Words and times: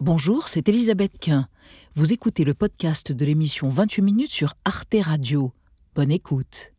Bonjour, 0.00 0.46
c'est 0.46 0.68
Elisabeth 0.68 1.18
Quint. 1.20 1.48
Vous 1.94 2.12
écoutez 2.12 2.44
le 2.44 2.54
podcast 2.54 3.10
de 3.10 3.24
l'émission 3.24 3.68
28 3.68 4.02
minutes 4.02 4.30
sur 4.30 4.54
Arte 4.64 4.94
Radio. 5.02 5.52
Bonne 5.96 6.12
écoute. 6.12 6.72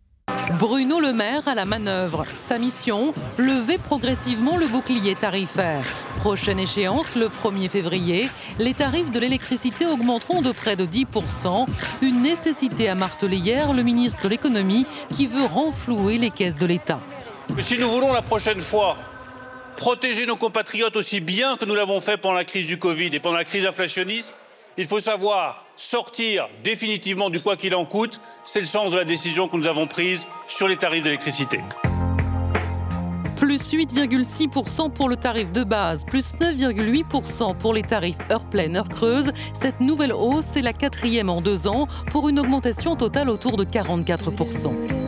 Bruno 0.58 1.02
Le 1.02 1.12
Maire 1.12 1.46
à 1.50 1.54
la 1.54 1.66
manœuvre. 1.66 2.26
Sa 2.48 2.58
mission 2.58 3.14
lever 3.38 3.78
progressivement 3.78 4.56
le 4.56 4.68
bouclier 4.68 5.16
tarifaire. 5.16 5.84
Prochaine 6.20 6.60
échéance, 6.60 7.18
le 7.18 7.28
1er 7.28 7.68
février, 7.68 8.30
les 8.58 8.74
tarifs 8.74 9.12
de 9.12 9.20
l'électricité 9.20 9.86
augmenteront 9.86 10.42
de 10.42 10.54
près 10.54 10.78
de 10.78 10.86
10%. 10.86 11.68
Une 12.02 12.22
nécessité 12.22 12.88
à 12.88 12.96
marteler 12.96 13.36
hier 13.36 13.74
le 13.74 13.84
ministre 13.84 14.24
de 14.24 14.30
l'économie 14.30 14.86
qui 15.14 15.28
veut 15.28 15.46
renflouer 15.46 16.20
les 16.20 16.32
caisses 16.32 16.58
de 16.58 16.66
l'État. 16.66 17.02
Si 17.58 17.78
nous 17.78 17.90
voulons 17.90 18.14
la 18.14 18.22
prochaine 18.22 18.62
fois 18.62 18.96
protéger 19.80 20.26
nos 20.26 20.36
compatriotes 20.36 20.98
aussi 20.98 21.22
bien 21.22 21.56
que 21.56 21.64
nous 21.64 21.74
l'avons 21.74 22.02
fait 22.02 22.18
pendant 22.18 22.36
la 22.36 22.44
crise 22.44 22.68
du 22.68 22.78
Covid 22.78 23.12
et 23.14 23.20
pendant 23.22 23.38
la 23.38 23.46
crise 23.46 23.66
inflationniste, 23.66 24.38
il 24.78 24.86
faut 24.86 25.00
savoir 25.00 25.66
sortir 25.78 26.50
définitivement 26.66 27.30
du 27.30 27.40
quoi 27.40 27.56
qu'il 27.56 27.74
en 27.74 27.86
coûte. 27.86 28.20
C'est 28.44 28.60
le 28.60 28.66
sens 28.66 28.92
de 28.92 28.98
la 28.98 29.06
décision 29.06 29.48
que 29.48 29.56
nous 29.56 29.68
avons 29.68 29.88
prise 29.88 30.28
sur 30.48 30.68
les 30.68 30.76
tarifs 30.76 31.04
d'électricité. 31.04 31.62
Plus 33.38 33.72
8,6% 33.72 34.92
pour 34.92 35.08
le 35.08 35.16
tarif 35.16 35.50
de 35.54 35.64
base, 35.64 36.04
plus 36.04 36.36
9,8% 36.36 37.56
pour 37.56 37.74
les 37.74 37.84
tarifs 37.84 38.18
heure 38.30 38.44
pleine, 38.44 38.76
heure 38.76 38.90
creuse. 38.90 39.32
Cette 39.54 39.80
nouvelle 39.80 40.12
hausse 40.12 40.58
est 40.58 40.62
la 40.62 40.74
quatrième 40.74 41.30
en 41.30 41.40
deux 41.40 41.68
ans 41.68 41.88
pour 42.12 42.28
une 42.28 42.42
augmentation 42.42 42.98
totale 42.98 43.30
autour 43.30 43.56
de 43.56 43.64
44%. 43.64 44.99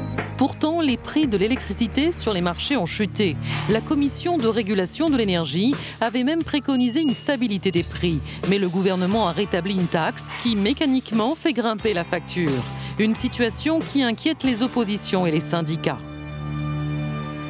Pourtant, 0.41 0.81
les 0.81 0.97
prix 0.97 1.27
de 1.27 1.37
l'électricité 1.37 2.11
sur 2.11 2.33
les 2.33 2.41
marchés 2.41 2.75
ont 2.75 2.87
chuté. 2.87 3.35
La 3.69 3.79
Commission 3.79 4.39
de 4.39 4.47
régulation 4.47 5.11
de 5.11 5.15
l'énergie 5.15 5.75
avait 5.99 6.23
même 6.23 6.43
préconisé 6.43 6.99
une 7.01 7.13
stabilité 7.13 7.69
des 7.69 7.83
prix, 7.83 8.19
mais 8.49 8.57
le 8.57 8.67
gouvernement 8.67 9.27
a 9.27 9.33
rétabli 9.33 9.75
une 9.75 9.85
taxe 9.85 10.27
qui 10.41 10.55
mécaniquement 10.55 11.35
fait 11.35 11.53
grimper 11.53 11.93
la 11.93 12.03
facture. 12.03 12.63
Une 12.97 13.13
situation 13.13 13.77
qui 13.77 14.01
inquiète 14.01 14.43
les 14.43 14.63
oppositions 14.63 15.27
et 15.27 15.31
les 15.31 15.41
syndicats. 15.41 15.99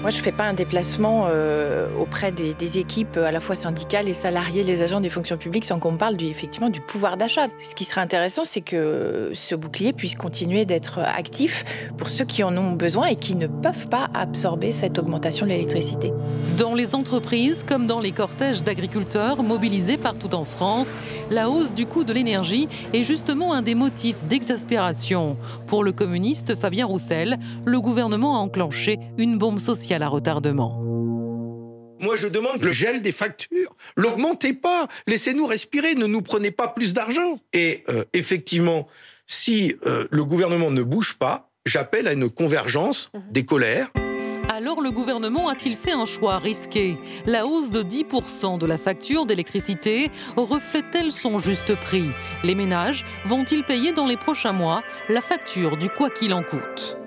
Moi, 0.02 0.10
je 0.10 0.18
ne 0.18 0.24
fais 0.24 0.32
pas 0.32 0.46
un 0.46 0.56
déplacement 0.56 1.28
euh, 1.28 1.88
auprès 2.00 2.32
des, 2.32 2.80
équipes 2.80 3.18
à 3.18 3.32
la 3.32 3.40
fois 3.40 3.54
syndicales 3.54 4.10
et 4.10 4.14
salariés, 4.14 4.64
les 4.64 4.82
agents 4.82 5.00
des 5.00 5.10
fonctions 5.10 5.38
publiques, 5.38 5.66
sans 5.66 5.78
qu'on 5.78 5.96
parle 5.96 6.20
effectivement 6.24 6.72
du 6.72 6.82
pouvoir 6.82 7.18
d'achat. 7.18 7.50
Ce 7.60 7.76
qui 7.76 7.86
serait 7.86 8.02
intéressant, 8.02 8.44
c'est 8.44 8.62
que 8.62 9.30
ce 9.36 9.54
bouclier 9.54 9.94
puisse 9.94 10.16
continuer 10.16 10.66
d'être 10.66 10.98
actif 10.98 11.66
pour 12.00 12.10
ceux 12.10 12.26
qui 12.26 12.44
en 12.44 12.58
ont 12.58 12.72
besoin 12.72 13.08
et 13.08 13.16
qui 13.16 13.36
ne 13.36 13.46
peuvent 13.46 13.90
pas 13.90 14.10
absorber 14.16 14.72
cette 14.72 14.98
augmentation 14.98 15.46
de 15.46 15.52
l'électricité. 15.52 16.12
Dans 16.58 16.74
les 16.74 16.96
entreprises 16.96 17.64
comme 17.64 17.86
dans 17.86 18.00
les 18.00 18.12
cortèges 18.12 18.64
d'agriculteurs 18.64 19.44
mobilisés 19.44 19.98
partout 19.98 20.34
en 20.34 20.46
France, 20.46 20.88
la 21.30 21.50
hausse 21.52 21.74
du 21.74 21.86
coût 21.86 22.04
de 22.04 22.14
l'énergie 22.14 22.68
est 22.94 23.04
justement 23.04 23.54
un 23.54 23.62
des 23.62 23.76
motifs 23.76 24.26
d'exaspération. 24.26 25.38
Pour 25.68 25.84
le 25.84 25.92
communiste 25.92 26.56
Fabien 26.56 26.88
Roussel, 26.88 27.38
le 27.66 27.80
gouvernement 27.80 28.36
a 28.36 28.40
enclenché 28.40 29.00
une 29.20 29.38
bombe 29.38 29.60
sociale 29.60 29.91
à 30.00 30.08
retardement. 30.08 30.82
Moi, 32.00 32.16
je 32.16 32.28
demande 32.28 32.64
le 32.64 32.72
gel 32.72 33.04
des 33.04 33.12
factures. 33.12 33.76
L'augmentez 33.96 34.54
pas. 34.54 34.88
Laissez-nous 35.08 35.46
respirer. 35.46 35.94
Ne 35.94 36.08
nous 36.08 36.22
prenez 36.22 36.50
pas 36.50 36.68
plus 36.68 36.94
d'argent. 36.94 37.40
Et 37.54 37.84
euh, 37.90 38.04
effectivement, 38.14 38.88
si 39.28 39.76
euh, 39.86 40.08
le 40.10 40.26
gouvernement 40.26 40.72
ne 40.72 40.82
bouge 40.82 41.18
pas, 41.20 41.52
j'appelle 41.66 42.08
à 42.08 42.14
une 42.14 42.30
convergence 42.30 43.10
mhm. 43.14 43.22
des 43.32 43.46
colères. 43.46 43.90
Alors 44.50 44.82
le 44.82 44.92
gouvernement 44.92 45.48
a-t-il 45.48 45.76
fait 45.76 45.94
un 45.94 46.06
choix 46.06 46.38
risqué? 46.38 46.98
La 47.26 47.46
hausse 47.46 47.72
de 47.72 47.84
10% 47.84 48.58
de 48.58 48.66
la 48.66 48.78
facture 48.78 49.26
d'électricité 49.26 50.12
reflète-t-elle 50.36 51.12
son 51.12 51.40
juste 51.40 51.76
prix? 51.76 52.10
Les 52.44 52.54
ménages 52.56 53.06
vont-ils 53.26 53.64
payer 53.64 53.94
dans 53.94 54.08
les 54.08 54.18
prochains 54.18 54.54
mois 54.54 54.84
la 55.08 55.22
facture 55.22 55.78
du 55.78 55.90
quoi 55.90 56.10
qu'il 56.10 56.34
en 56.34 56.44
coûte? 56.44 57.01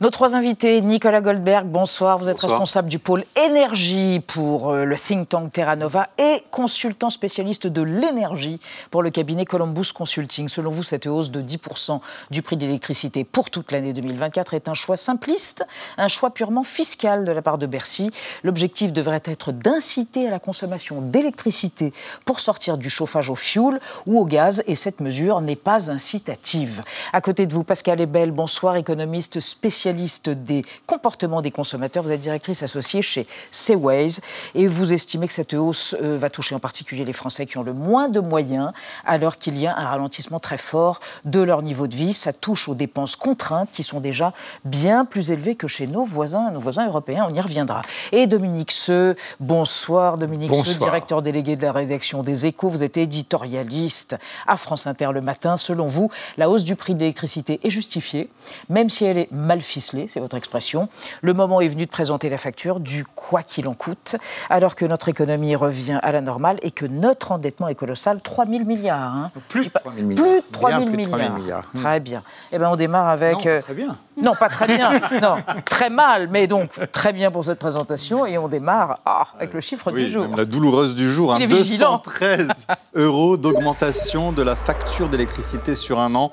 Nos 0.00 0.10
trois 0.10 0.36
invités, 0.36 0.80
Nicolas 0.80 1.20
Goldberg, 1.20 1.66
bonsoir. 1.66 2.18
Vous 2.18 2.28
êtes 2.28 2.38
responsable 2.38 2.88
du 2.88 3.00
pôle 3.00 3.24
énergie 3.34 4.20
pour 4.24 4.70
euh, 4.70 4.84
le 4.84 4.96
think 4.96 5.28
tank 5.28 5.52
Terra 5.52 5.74
Nova 5.74 6.06
et 6.18 6.44
consultant 6.52 7.10
spécialiste 7.10 7.66
de 7.66 7.82
l'énergie 7.82 8.60
pour 8.92 9.02
le 9.02 9.10
cabinet 9.10 9.44
Columbus 9.44 9.90
Consulting. 9.92 10.46
Selon 10.46 10.70
vous, 10.70 10.84
cette 10.84 11.08
hausse 11.08 11.32
de 11.32 11.42
10% 11.42 11.98
du 12.30 12.42
prix 12.42 12.56
de 12.56 12.64
l'électricité 12.64 13.24
pour 13.24 13.50
toute 13.50 13.72
l'année 13.72 13.92
2024 13.92 14.54
est 14.54 14.68
un 14.68 14.74
choix 14.74 14.96
simpliste, 14.96 15.66
un 15.96 16.06
choix 16.06 16.30
purement 16.30 16.62
fiscal 16.62 17.24
de 17.24 17.32
la 17.32 17.42
part 17.42 17.58
de 17.58 17.66
Bercy. 17.66 18.12
L'objectif 18.44 18.92
devrait 18.92 19.22
être 19.24 19.50
d'inciter 19.50 20.28
à 20.28 20.30
la 20.30 20.38
consommation 20.38 21.00
d'électricité 21.00 21.92
pour 22.24 22.38
sortir 22.38 22.78
du 22.78 22.88
chauffage 22.88 23.30
au 23.30 23.34
fioul 23.34 23.80
ou 24.06 24.20
au 24.20 24.26
gaz 24.26 24.62
et 24.68 24.76
cette 24.76 25.00
mesure 25.00 25.40
n'est 25.40 25.56
pas 25.56 25.90
incitative. 25.90 26.82
À 27.12 27.20
côté 27.20 27.46
de 27.46 27.52
vous, 27.52 27.64
Pascal 27.64 28.00
Ebel, 28.00 28.30
bonsoir, 28.30 28.76
économiste 28.76 29.40
spécialiste 29.40 29.87
des 29.92 30.64
comportements 30.86 31.42
des 31.42 31.50
consommateurs. 31.50 32.02
Vous 32.02 32.12
êtes 32.12 32.20
directrice 32.20 32.62
associée 32.62 33.02
chez 33.02 33.26
Seaways 33.50 34.20
et 34.54 34.66
vous 34.66 34.92
estimez 34.92 35.26
que 35.26 35.32
cette 35.32 35.54
hausse 35.54 35.94
euh, 36.02 36.18
va 36.18 36.30
toucher 36.30 36.54
en 36.54 36.60
particulier 36.60 37.04
les 37.04 37.12
Français 37.12 37.46
qui 37.46 37.58
ont 37.58 37.62
le 37.62 37.72
moins 37.72 38.08
de 38.08 38.20
moyens, 38.20 38.72
alors 39.04 39.38
qu'il 39.38 39.56
y 39.58 39.66
a 39.66 39.76
un 39.76 39.86
ralentissement 39.86 40.40
très 40.40 40.58
fort 40.58 41.00
de 41.24 41.40
leur 41.40 41.62
niveau 41.62 41.86
de 41.86 41.94
vie. 41.94 42.12
Ça 42.12 42.32
touche 42.32 42.68
aux 42.68 42.74
dépenses 42.74 43.16
contraintes 43.16 43.70
qui 43.72 43.82
sont 43.82 44.00
déjà 44.00 44.32
bien 44.64 45.04
plus 45.04 45.30
élevées 45.30 45.54
que 45.54 45.68
chez 45.68 45.86
nos 45.86 46.04
voisins, 46.04 46.50
nos 46.50 46.60
voisins 46.60 46.86
européens. 46.86 47.26
On 47.30 47.34
y 47.34 47.40
reviendra. 47.40 47.82
Et 48.12 48.26
Dominique 48.26 48.72
Seux, 48.72 49.16
bonsoir 49.40 50.18
Dominique 50.18 50.54
Seux, 50.54 50.78
directeur 50.78 51.22
délégué 51.22 51.56
de 51.56 51.62
la 51.62 51.72
rédaction 51.72 52.22
des 52.22 52.46
Échos. 52.46 52.68
Vous 52.68 52.82
êtes 52.82 52.96
éditorialiste 52.96 54.16
à 54.46 54.56
France 54.56 54.86
Inter 54.86 55.10
le 55.12 55.20
matin. 55.20 55.56
Selon 55.56 55.88
vous, 55.88 56.10
la 56.36 56.50
hausse 56.50 56.64
du 56.64 56.76
prix 56.76 56.94
de 56.94 57.00
l'électricité 57.00 57.60
est 57.62 57.70
justifiée, 57.70 58.28
même 58.68 58.90
si 58.90 59.04
elle 59.04 59.18
est 59.18 59.32
mal 59.32 59.62
c'est 59.80 60.20
votre 60.20 60.36
expression. 60.36 60.88
Le 61.22 61.34
moment 61.34 61.60
est 61.60 61.68
venu 61.68 61.86
de 61.86 61.90
présenter 61.90 62.28
la 62.28 62.38
facture 62.38 62.80
du 62.80 63.04
quoi 63.04 63.42
qu'il 63.42 63.68
en 63.68 63.74
coûte, 63.74 64.16
alors 64.50 64.74
que 64.74 64.84
notre 64.84 65.08
économie 65.08 65.56
revient 65.56 65.98
à 66.02 66.12
la 66.12 66.20
normale 66.20 66.58
et 66.62 66.70
que 66.70 66.86
notre 66.86 67.32
endettement 67.32 67.68
est 67.68 67.74
colossal, 67.74 68.20
3 68.20 68.46
000 68.46 68.64
milliards. 68.64 69.00
Hein. 69.00 69.30
Plus 69.48 69.66
de 69.66 69.70
3 69.70 69.92
000 69.94 70.06
milliards. 70.06 70.24
Plus 70.24 70.36
de 70.40 70.52
3 70.52 70.70
000 70.70 70.90
milliards. 70.90 71.64
Très 71.74 72.00
bien. 72.00 72.22
Eh 72.52 72.58
bien, 72.58 72.70
on 72.70 72.76
démarre 72.76 73.08
avec... 73.08 73.44
Non, 73.44 73.60
très 73.60 73.74
bien. 73.74 73.96
Non, 74.22 74.34
pas 74.34 74.48
très 74.48 74.66
bien. 74.66 74.90
non, 75.22 75.36
très 75.64 75.90
mal, 75.90 76.28
mais 76.28 76.46
donc 76.46 76.70
très 76.92 77.12
bien 77.12 77.30
pour 77.30 77.44
cette 77.44 77.58
présentation. 77.58 78.26
Et 78.26 78.38
on 78.38 78.48
démarre 78.48 79.00
ah, 79.06 79.28
avec 79.36 79.52
le 79.52 79.60
chiffre 79.60 79.90
du 79.92 80.10
jour. 80.10 80.26
la 80.36 80.44
douloureuse 80.44 80.94
du 80.94 81.10
jour, 81.10 81.34
hein, 81.34 81.46
213 81.46 82.66
euros 82.94 83.36
d'augmentation 83.36 84.32
de 84.32 84.42
la 84.42 84.56
facture 84.56 85.08
d'électricité 85.08 85.74
sur 85.74 85.98
un 85.98 86.14
an 86.14 86.30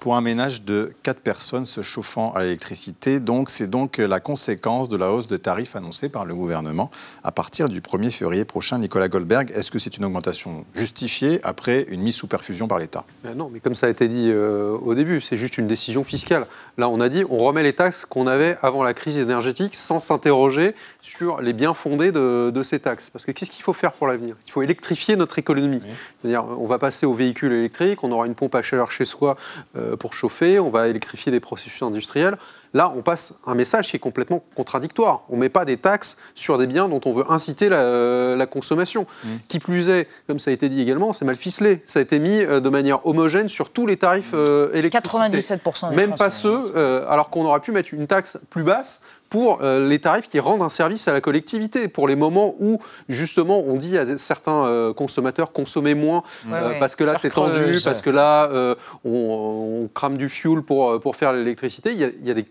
pour 0.00 0.16
un 0.16 0.20
ménage 0.20 0.62
de 0.62 0.92
4 1.02 1.20
personnes 1.20 1.66
se 1.66 1.82
chauffant 1.82 2.32
à 2.32 2.42
l'électricité. 2.42 3.20
Donc, 3.20 3.50
c'est 3.50 3.66
donc 3.66 3.98
la 3.98 4.20
conséquence 4.20 4.88
de 4.88 4.96
la 4.96 5.12
hausse 5.12 5.26
de 5.26 5.36
tarifs 5.36 5.76
annoncée 5.76 6.08
par 6.08 6.24
le 6.24 6.34
gouvernement 6.34 6.90
à 7.22 7.32
partir 7.32 7.68
du 7.68 7.80
1er 7.80 8.10
février 8.10 8.44
prochain. 8.44 8.78
Nicolas 8.78 9.08
Goldberg, 9.08 9.50
est-ce 9.54 9.70
que 9.70 9.78
c'est 9.78 9.96
une 9.96 10.04
augmentation 10.04 10.64
justifiée 10.74 11.40
après 11.42 11.86
une 11.88 12.02
mise 12.02 12.16
sous 12.16 12.26
perfusion 12.26 12.68
par 12.68 12.78
l'État? 12.78 13.04
Ben 13.24 13.34
Non, 13.34 13.50
mais 13.52 13.60
comme 13.60 13.74
ça 13.74 13.86
a 13.86 13.90
été 13.90 14.08
dit 14.08 14.30
euh, 14.32 14.76
au 14.78 14.94
début, 14.94 15.20
c'est 15.20 15.36
juste 15.36 15.58
une 15.58 15.66
décision 15.66 16.04
fiscale. 16.04 16.46
Là, 16.78 16.88
on 16.88 17.00
a 17.00 17.08
dit 17.08 17.24
on 17.28 17.38
remet 17.38 17.62
les 17.62 17.72
taxes 17.74 18.04
qu'on 18.04 18.26
avait 18.26 18.56
avant 18.62 18.82
la 18.82 18.94
crise 18.94 19.18
énergétique 19.18 19.74
sans 19.74 20.00
s'interroger 20.00 20.74
sur 21.02 21.40
les 21.40 21.52
biens 21.52 21.74
fondés 21.74 22.12
de, 22.12 22.62
ces 22.62 22.80
taxes. 22.80 23.10
Parce 23.10 23.24
que 23.24 23.32
qu'est-ce 23.32 23.50
qu'il 23.50 23.62
faut 23.62 23.72
faire 23.72 23.92
pour 23.92 24.06
l'avenir? 24.06 24.34
Il 24.46 24.50
faut 24.50 24.62
électrifier 24.62 25.16
notre 25.16 25.38
économie. 25.38 25.80
C'est-à-dire, 26.20 26.44
on 26.44 26.66
va 26.66 26.78
passer 26.78 27.06
aux 27.06 27.14
véhicules 27.14 27.52
électriques, 27.52 28.02
on 28.02 28.10
aura 28.10 28.26
une 28.26 28.34
pompe 28.34 28.54
à 28.54 28.62
chaleur 28.62 28.90
chez 28.90 29.04
soi. 29.04 29.36
Euh, 29.76 29.95
pour 29.96 30.14
chauffer, 30.14 30.58
on 30.58 30.70
va 30.70 30.88
électrifier 30.88 31.32
des 31.32 31.40
processus 31.40 31.82
industriels. 31.82 32.36
Là, 32.74 32.92
on 32.94 33.00
passe 33.00 33.34
un 33.46 33.54
message 33.54 33.88
qui 33.88 33.96
est 33.96 34.00
complètement 34.00 34.44
contradictoire. 34.54 35.22
On 35.30 35.36
ne 35.36 35.40
met 35.40 35.48
pas 35.48 35.64
des 35.64 35.78
taxes 35.78 36.18
sur 36.34 36.58
des 36.58 36.66
biens 36.66 36.88
dont 36.88 37.00
on 37.06 37.12
veut 37.12 37.24
inciter 37.30 37.68
la, 37.70 38.46
consommation. 38.46 39.06
Mmh. 39.24 39.28
Qui 39.48 39.58
plus 39.58 39.88
est, 39.88 40.08
comme 40.26 40.38
ça 40.38 40.50
a 40.50 40.54
été 40.54 40.68
dit 40.68 40.80
également, 40.82 41.12
c'est 41.12 41.24
mal 41.24 41.36
ficelé. 41.36 41.80
Ça 41.86 42.00
a 42.00 42.02
été 42.02 42.18
mis 42.18 42.38
euh, 42.40 42.60
de 42.60 42.68
manière 42.68 43.06
homogène 43.06 43.48
sur 43.48 43.70
tous 43.70 43.86
les 43.86 43.96
tarifs 43.96 44.32
euh, 44.34 44.72
électriques. 44.74 45.04
97% 45.04 45.94
Même 45.94 46.14
pas 46.16 46.28
ceux, 46.28 46.72
euh, 46.76 47.08
alors 47.08 47.30
qu'on 47.30 47.44
aurait 47.46 47.60
pu 47.60 47.72
mettre 47.72 47.94
une 47.94 48.06
taxe 48.06 48.38
plus 48.50 48.62
basse 48.62 49.00
pour 49.28 49.60
euh, 49.62 49.88
les 49.88 49.98
tarifs 49.98 50.28
qui 50.28 50.40
rendent 50.40 50.62
un 50.62 50.70
service 50.70 51.08
à 51.08 51.12
la 51.12 51.20
collectivité, 51.20 51.88
pour 51.88 52.08
les 52.08 52.16
moments 52.16 52.54
où 52.58 52.80
justement 53.08 53.60
on 53.60 53.76
dit 53.76 53.98
à 53.98 54.16
certains 54.18 54.66
euh, 54.66 54.92
consommateurs 54.92 55.52
consommer 55.52 55.94
moins 55.94 56.22
euh, 56.50 56.78
parce 56.78 56.94
que 56.94 57.04
là 57.04 57.16
c'est 57.18 57.30
tendu, 57.30 57.78
parce 57.84 58.02
que 58.02 58.10
là 58.10 58.76
on, 59.04 59.88
crame 59.94 60.16
du 60.16 60.28
fuel 60.28 60.62
pour, 60.62 61.00
pour 61.00 61.16
faire 61.16 61.32
l'électricité. 61.32 61.92
Il, 61.92 62.14
il 62.20 62.26
y, 62.26 62.30
a 62.30 62.34
des 62.34 62.46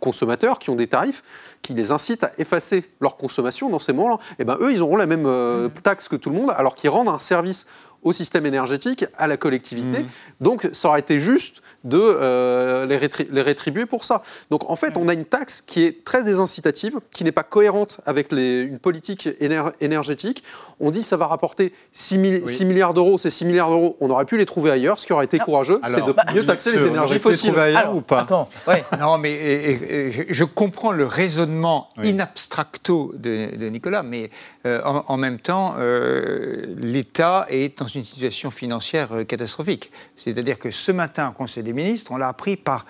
consommateurs 0.00 0.58
qui 0.58 0.70
ont 0.70 0.76
des 0.76 0.86
tarifs 0.86 1.22
qui 1.62 1.74
les 1.74 1.92
incitent 1.92 2.24
à 2.24 2.32
effacer 2.38 2.84
leur 3.00 3.16
consommation 3.16 3.68
dans 3.68 3.78
ces 3.78 3.92
moments-là. 3.92 4.18
Et 4.32 4.34
eh 4.40 4.44
ben 4.44 4.56
eux 4.60 4.72
ils 4.72 4.82
auront 4.82 4.96
la 4.96 5.06
même 5.06 5.28
taxe 5.82 6.08
que 6.08 6.16
tout 6.16 6.30
le 6.30 6.36
monde 6.36 6.52
alors 6.56 6.74
qu'ils 6.74 6.90
rendent 6.90 7.08
un 7.08 7.18
service 7.18 7.66
au 8.02 8.12
système 8.12 8.46
énergétique, 8.46 9.04
à 9.16 9.26
la 9.26 9.36
collectivité. 9.36 10.02
Mmh. 10.02 10.08
Donc 10.40 10.68
ça 10.72 10.88
aurait 10.88 11.00
été 11.00 11.18
juste 11.18 11.62
de 11.84 11.98
euh, 12.00 12.86
les, 12.86 13.42
rétribuer 13.42 13.86
pour 13.86 14.04
ça. 14.04 14.22
Donc 14.50 14.68
en 14.70 14.76
fait, 14.76 14.96
mmh. 14.96 15.00
on 15.00 15.08
a 15.08 15.14
une 15.14 15.24
taxe 15.24 15.60
qui 15.60 15.82
est 15.82 16.04
très 16.04 16.22
désincitative, 16.22 16.98
qui 17.10 17.24
n'est 17.24 17.32
pas 17.32 17.42
cohérente 17.42 18.00
avec 18.06 18.32
une 18.32 18.78
politique 18.78 19.28
énergétique. 19.80 20.42
On 20.80 20.90
dit 20.90 21.00
que 21.00 21.06
ça 21.06 21.16
va 21.16 21.26
rapporter 21.26 21.72
6, 21.92 22.18
milliards 22.18 22.94
d'euros. 22.94 23.18
Ces 23.18 23.30
6 23.30 23.44
milliards 23.46 23.68
d'euros, 23.68 23.96
on 24.00 24.10
aurait 24.10 24.24
pu 24.26 24.36
les 24.38 24.46
trouver 24.46 24.70
ailleurs. 24.70 24.98
Ce 24.98 25.06
qui 25.06 25.12
aurait 25.12 25.24
été 25.24 25.38
courageux, 25.38 25.80
c'est 25.86 26.04
de 26.04 26.14
mieux 26.34 26.46
taxer 26.46 26.76
les 26.76 26.86
énergies 26.86 27.18
fossiles. 27.18 27.52
Les 27.52 27.60
ailleurs 27.60 27.96
ou 27.96 28.00
pas 28.00 28.26
Non, 28.98 29.18
mais 29.18 30.26
je 30.28 30.44
comprends 30.44 30.92
le 30.92 31.04
raisonnement 31.04 31.88
in 31.98 32.20
abstracto 32.20 33.12
de, 33.14 33.68
Nicolas, 33.68 34.02
mais 34.02 34.30
euh, 34.66 34.82
en, 34.84 35.16
même 35.16 35.38
temps, 35.38 35.74
euh, 35.78 36.64
l'État 36.76 37.46
est 37.50 37.78
dans 37.78 37.87
une 37.88 38.04
situation 38.04 38.50
financière 38.50 39.12
euh, 39.12 39.24
catastrophique. 39.24 39.90
C'est-à-dire 40.16 40.58
que 40.58 40.70
ce 40.70 40.92
matin, 40.92 41.30
au 41.30 41.32
Conseil 41.32 41.62
des 41.62 41.72
ministres, 41.72 42.12
on 42.12 42.16
l'a 42.16 42.28
appris 42.28 42.56
par 42.56 42.86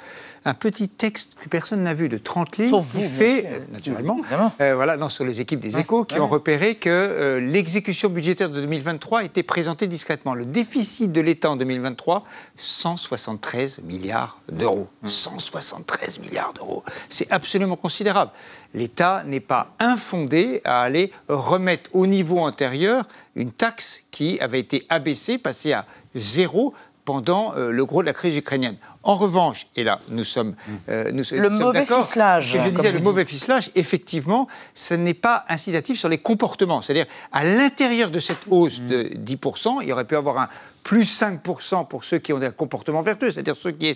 un 0.48 0.54
petit 0.54 0.88
texte 0.88 1.34
que 1.40 1.48
personne 1.48 1.82
n'a 1.82 1.92
vu 1.92 2.08
de 2.08 2.16
30 2.16 2.56
lignes 2.56 2.82
qui 2.94 3.02
fait, 3.02 3.44
euh, 3.46 3.58
naturellement, 3.70 4.20
euh, 4.60 4.74
voilà, 4.74 4.96
non, 4.96 5.08
sur 5.08 5.24
les 5.24 5.40
équipes 5.40 5.60
des 5.60 5.76
échos, 5.76 6.04
qui 6.04 6.18
ont 6.18 6.26
repéré 6.26 6.76
que 6.76 6.88
euh, 6.88 7.40
l'exécution 7.40 8.08
budgétaire 8.08 8.48
de 8.48 8.60
2023 8.60 9.24
était 9.24 9.42
présentée 9.42 9.86
discrètement. 9.86 10.34
Le 10.34 10.46
déficit 10.46 11.12
de 11.12 11.20
l'État 11.20 11.50
en 11.50 11.56
2023, 11.56 12.24
173 12.56 13.82
milliards 13.84 14.40
d'euros. 14.50 14.88
173 15.04 16.18
mmh. 16.18 16.22
milliards 16.22 16.52
d'euros. 16.54 16.82
C'est 17.10 17.30
absolument 17.30 17.76
considérable. 17.76 18.30
L'État 18.74 19.24
n'est 19.26 19.40
pas 19.40 19.74
infondé 19.78 20.60
à 20.64 20.82
aller 20.82 21.12
remettre 21.28 21.90
au 21.92 22.06
niveau 22.06 22.38
antérieur 22.38 23.04
une 23.34 23.52
taxe 23.52 24.02
qui 24.10 24.40
avait 24.40 24.60
été 24.60 24.84
abaissée, 24.88 25.38
passée 25.38 25.72
à 25.72 25.86
zéro 26.14 26.74
pendant 27.08 27.54
euh, 27.56 27.70
le 27.70 27.86
gros 27.86 28.02
de 28.02 28.06
la 28.06 28.12
crise 28.12 28.36
ukrainienne. 28.36 28.76
En 29.02 29.14
revanche, 29.14 29.66
et 29.76 29.82
là, 29.82 29.98
nous 30.10 30.24
sommes, 30.24 30.54
euh, 30.90 31.10
nous, 31.10 31.24
le 31.32 31.48
mauvais 31.48 31.86
ficelage. 31.86 32.52
je 32.62 32.68
disais, 32.68 32.92
le 32.92 33.00
mauvais 33.00 33.24
ficelage, 33.24 33.70
effectivement, 33.74 34.46
ce 34.74 34.92
n'est 34.92 35.14
pas 35.14 35.46
incitatif 35.48 35.98
sur 35.98 36.10
les 36.10 36.18
comportements. 36.18 36.82
C'est-à-dire, 36.82 37.06
à, 37.32 37.46
l'intérieur 37.46 38.10
de 38.10 38.20
cette 38.20 38.46
hausse 38.50 38.82
de 38.82 39.04
10%, 39.04 39.78
il 39.80 39.88
y 39.88 39.92
aurait 39.94 40.04
pu 40.04 40.16
avoir 40.16 40.36
un 40.36 40.48
plus 40.88 41.20
5% 41.20 41.86
pour 41.86 42.02
ceux 42.02 42.16
qui 42.16 42.32
ont 42.32 42.40
un 42.40 42.50
comportement 42.50 43.02
vertueux, 43.02 43.30
c'est-à-dire 43.30 43.56
ceux 43.60 43.72
qui 43.72 43.94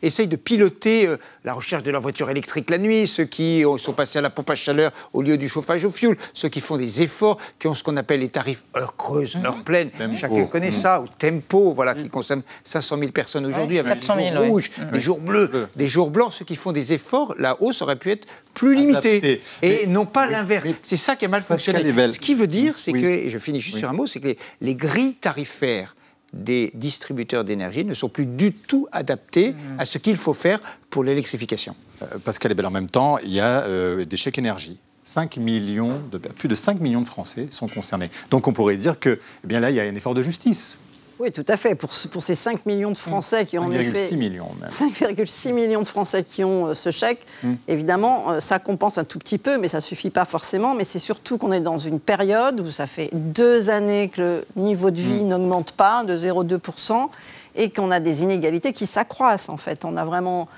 essayent, 0.00 0.26
de 0.26 0.36
piloter 0.36 1.06
euh, 1.06 1.18
la 1.44 1.52
recherche 1.52 1.82
de 1.82 1.90
leur 1.90 2.00
voiture 2.00 2.30
électrique 2.30 2.70
la 2.70 2.78
nuit, 2.78 3.06
ceux 3.06 3.26
qui 3.26 3.62
sont 3.76 3.92
passés 3.92 4.20
à 4.20 4.22
la 4.22 4.30
pompe 4.30 4.48
à 4.48 4.54
chaleur 4.54 4.90
au 5.12 5.20
lieu 5.20 5.36
du 5.36 5.50
chauffage 5.50 5.84
au 5.84 5.90
fioul, 5.90 6.16
ceux 6.32 6.48
qui 6.48 6.62
font 6.62 6.78
des 6.78 7.02
efforts, 7.02 7.36
qui 7.58 7.66
ont 7.66 7.74
ce 7.74 7.82
qu'on 7.82 7.98
appelle 7.98 8.20
les 8.20 8.30
tarifs 8.30 8.62
heure 8.74 8.96
creuse, 8.96 9.36
mmh. 9.36 9.44
heure 9.44 9.62
pleine, 9.64 9.90
chacun 10.14 10.46
connaît 10.46 10.70
ça, 10.70 11.02
ou 11.02 11.08
tempo, 11.08 11.74
voilà, 11.74 11.94
qui 11.94 12.04
mmh. 12.04 12.08
concerne 12.08 12.42
500 12.64 12.98
000 12.98 13.10
personnes 13.12 13.44
aujourd'hui, 13.44 13.78
avec 13.78 13.98
des 13.98 14.06
jours 14.06 14.46
rouges, 14.46 14.70
mmh. 14.70 14.90
des 14.92 15.00
jours 15.00 15.20
bleus, 15.20 15.68
des 15.76 15.88
jours 15.88 16.10
blancs, 16.10 16.32
ceux 16.32 16.46
qui 16.46 16.56
font 16.56 16.72
des 16.72 16.94
efforts, 16.94 17.34
la 17.38 17.60
hausse 17.60 17.82
aurait 17.82 17.96
pu 17.96 18.12
être 18.12 18.26
plus 18.54 18.74
limitée, 18.74 19.42
et 19.60 19.86
non 19.88 20.06
pas 20.06 20.26
l'inverse. 20.26 20.66
C'est 20.80 20.96
ça 20.96 21.16
qui 21.16 21.26
a 21.26 21.28
mal 21.28 21.42
fonctionné. 21.42 21.80
Ce 22.10 22.18
qui 22.18 22.34
veut 22.34 22.46
dire, 22.46 22.78
c'est 22.78 22.92
que, 22.92 22.96
et 22.98 23.28
je 23.28 23.38
finis 23.38 23.60
juste 23.60 23.76
sur 23.76 23.90
un 23.90 23.92
mot, 23.92 24.06
c'est 24.06 24.20
que 24.20 24.34
les 24.62 24.74
grilles 24.74 25.16
tarifaires 25.16 25.94
des 26.32 26.70
distributeurs 26.74 27.44
d'énergie 27.44 27.84
ne 27.84 27.94
sont 27.94 28.08
plus 28.08 28.26
du 28.26 28.52
tout 28.52 28.86
adaptés 28.92 29.54
à 29.78 29.84
ce 29.84 29.98
qu'il 29.98 30.16
faut 30.16 30.34
faire 30.34 30.60
pour 30.90 31.04
l'électrification. 31.04 31.74
Euh, 32.02 32.18
Pascal 32.24 32.52
Ebel, 32.52 32.66
en 32.66 32.70
même 32.70 32.88
temps, 32.88 33.18
il 33.18 33.32
y 33.32 33.40
a 33.40 33.62
euh, 33.62 34.04
des 34.04 34.16
chèques 34.16 34.38
énergie. 34.38 34.78
5 35.04 35.38
millions 35.38 36.00
plus 36.38 36.48
de 36.48 36.54
5 36.54 36.80
millions 36.80 37.00
de 37.00 37.06
Français 37.06 37.48
sont 37.50 37.66
concernés. 37.66 38.10
Donc 38.30 38.46
on 38.46 38.52
pourrait 38.52 38.76
dire 38.76 38.98
que 39.00 39.18
eh 39.44 39.46
bien 39.46 39.58
là, 39.58 39.70
il 39.70 39.76
y 39.76 39.80
a 39.80 39.82
un 39.82 39.94
effort 39.94 40.14
de 40.14 40.22
justice. 40.22 40.78
Oui, 41.20 41.30
tout 41.32 41.44
à 41.48 41.58
fait. 41.58 41.74
Pour, 41.74 41.90
pour 42.10 42.22
ces 42.22 42.34
5 42.34 42.64
millions 42.64 42.92
de 42.92 42.96
Français 42.96 43.44
qui 43.44 43.58
ont 43.58 43.68
5,6 43.68 44.16
millions 44.16 44.48
5,6 44.66 45.52
millions 45.52 45.82
de 45.82 45.88
Français 45.88 46.24
qui 46.24 46.42
ont 46.44 46.68
euh, 46.68 46.74
ce 46.74 46.90
chèque, 46.90 47.26
hmm. 47.42 47.54
évidemment, 47.68 48.30
euh, 48.30 48.40
ça 48.40 48.58
compense 48.58 48.96
un 48.96 49.04
tout 49.04 49.18
petit 49.18 49.36
peu, 49.36 49.58
mais 49.58 49.68
ça 49.68 49.78
ne 49.78 49.82
suffit 49.82 50.08
pas 50.08 50.24
forcément. 50.24 50.74
Mais 50.74 50.84
c'est 50.84 50.98
surtout 50.98 51.36
qu'on 51.36 51.52
est 51.52 51.60
dans 51.60 51.76
une 51.76 52.00
période 52.00 52.60
où 52.60 52.70
ça 52.70 52.86
fait 52.86 53.10
deux 53.12 53.68
années 53.68 54.08
que 54.08 54.22
le 54.22 54.46
niveau 54.56 54.90
de 54.90 54.98
vie 54.98 55.22
hmm. 55.22 55.28
n'augmente 55.28 55.72
pas 55.72 56.04
de 56.04 56.16
0,2% 56.16 57.10
et 57.54 57.68
qu'on 57.68 57.90
a 57.90 58.00
des 58.00 58.22
inégalités 58.22 58.72
qui 58.72 58.86
s'accroissent, 58.86 59.50
en 59.50 59.58
fait. 59.58 59.84
On 59.84 59.98
a 59.98 60.06
vraiment 60.06 60.48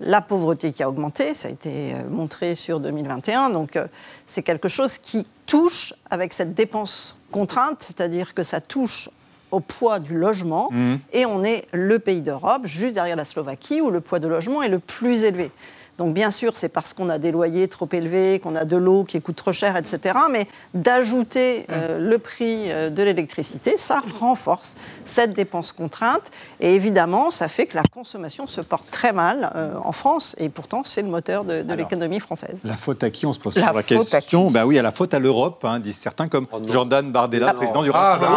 la 0.00 0.20
pauvreté 0.20 0.72
qui 0.72 0.82
a 0.82 0.88
augmenté, 0.88 1.32
ça 1.32 1.46
a 1.46 1.52
été 1.52 1.94
euh, 1.94 2.08
montré 2.10 2.56
sur 2.56 2.80
2021. 2.80 3.50
Donc 3.50 3.78
c'est 4.26 4.42
quelque 4.42 4.66
chose 4.66 4.98
qui 4.98 5.28
touche 5.46 5.94
avec 6.10 6.32
cette 6.32 6.54
dépense 6.54 7.16
contrainte, 7.30 7.84
c'est-à-dire 7.84 8.34
que 8.34 8.42
ça 8.42 8.60
touche 8.60 9.10
au 9.50 9.60
poids 9.60 10.00
du 10.00 10.16
logement. 10.16 10.68
Mmh. 10.70 10.94
Et 11.12 11.26
on 11.26 11.44
est 11.44 11.66
le 11.72 11.98
pays 11.98 12.22
d'Europe, 12.22 12.62
juste 12.64 12.94
derrière 12.94 13.16
la 13.16 13.24
Slovaquie, 13.24 13.80
où 13.80 13.90
le 13.90 14.00
poids 14.00 14.18
de 14.18 14.28
logement 14.28 14.62
est 14.62 14.68
le 14.68 14.78
plus 14.78 15.24
élevé. 15.24 15.50
Donc 15.98 16.14
bien 16.14 16.30
sûr, 16.30 16.52
c'est 16.54 16.68
parce 16.68 16.94
qu'on 16.94 17.08
a 17.08 17.18
des 17.18 17.32
loyers 17.32 17.66
trop 17.66 17.88
élevés, 17.92 18.38
qu'on 18.38 18.54
a 18.54 18.64
de 18.64 18.76
l'eau 18.76 19.02
qui 19.02 19.20
coûte 19.20 19.34
trop 19.34 19.50
cher, 19.52 19.76
etc. 19.76 20.16
Mais 20.30 20.46
d'ajouter 20.72 21.66
euh, 21.70 21.98
le 21.98 22.18
prix 22.18 22.70
euh, 22.70 22.88
de 22.88 23.02
l'électricité, 23.02 23.76
ça 23.76 24.00
renforce 24.20 24.76
cette 25.02 25.32
dépense 25.32 25.72
contrainte. 25.72 26.30
Et 26.60 26.74
évidemment, 26.74 27.30
ça 27.30 27.48
fait 27.48 27.66
que 27.66 27.76
la 27.76 27.82
consommation 27.82 28.46
se 28.46 28.60
porte 28.60 28.88
très 28.92 29.12
mal 29.12 29.50
euh, 29.56 29.74
en 29.82 29.90
France. 29.90 30.36
Et 30.38 30.48
pourtant, 30.48 30.82
c'est 30.84 31.02
le 31.02 31.08
moteur 31.08 31.44
de, 31.44 31.64
l'économie 31.74 32.20
française. 32.20 32.60
La 32.62 32.76
faute 32.76 33.02
à 33.02 33.10
qui? 33.10 33.26
On 33.26 33.32
se 33.32 33.40
pose 33.40 33.56
la, 33.56 33.72
la 33.72 33.82
question. 33.82 34.52
Ben 34.52 34.64
oui, 34.64 34.78
à 34.78 34.82
la 34.82 34.92
faute 34.92 35.14
à 35.14 35.18
l'Europe, 35.18 35.64
hein, 35.64 35.80
disent 35.80 35.98
certains, 35.98 36.28
comme 36.28 36.46
oh 36.52 36.60
Jordan 36.68 37.10
Bardella, 37.10 37.52
président 37.54 37.82
du 37.82 37.90
ah, 37.92 38.18
bah 38.20 38.28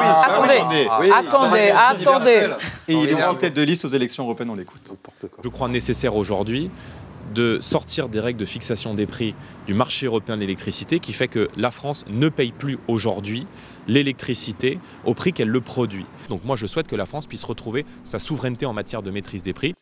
oui, 0.99 1.11
attendez, 1.13 1.69
attendez, 1.69 1.69
attendez. 1.69 2.49
Et 2.87 2.93
il 2.93 3.09
est 3.09 3.23
en 3.23 3.35
tête 3.35 3.53
de 3.53 3.61
liste 3.61 3.85
aux 3.85 3.89
élections 3.89 4.23
européennes, 4.23 4.49
on 4.49 4.55
l'écoute. 4.55 4.95
Je 5.43 5.49
crois 5.49 5.67
nécessaire 5.67 6.15
aujourd'hui 6.15 6.71
de 7.33 7.59
sortir 7.61 8.09
des 8.09 8.19
règles 8.19 8.39
de 8.39 8.45
fixation 8.45 8.93
des 8.93 9.05
prix 9.05 9.33
du 9.67 9.73
marché 9.73 10.05
européen 10.05 10.35
de 10.35 10.41
l'électricité 10.41 10.99
qui 10.99 11.13
fait 11.13 11.27
que 11.27 11.47
la 11.57 11.71
France 11.71 12.05
ne 12.09 12.29
paye 12.29 12.51
plus 12.51 12.77
aujourd'hui 12.87 13.47
l'électricité 13.87 14.79
au 15.05 15.13
prix 15.13 15.33
qu'elle 15.33 15.49
le 15.49 15.61
produit. 15.61 16.05
Donc 16.29 16.43
moi 16.43 16.55
je 16.55 16.67
souhaite 16.67 16.87
que 16.87 16.95
la 16.95 17.05
France 17.05 17.27
puisse 17.27 17.43
retrouver 17.43 17.85
sa 18.03 18.19
souveraineté 18.19 18.65
en 18.65 18.73
matière 18.73 19.01
de 19.01 19.11
maîtrise 19.11 19.41
des 19.41 19.53
prix. 19.53 19.73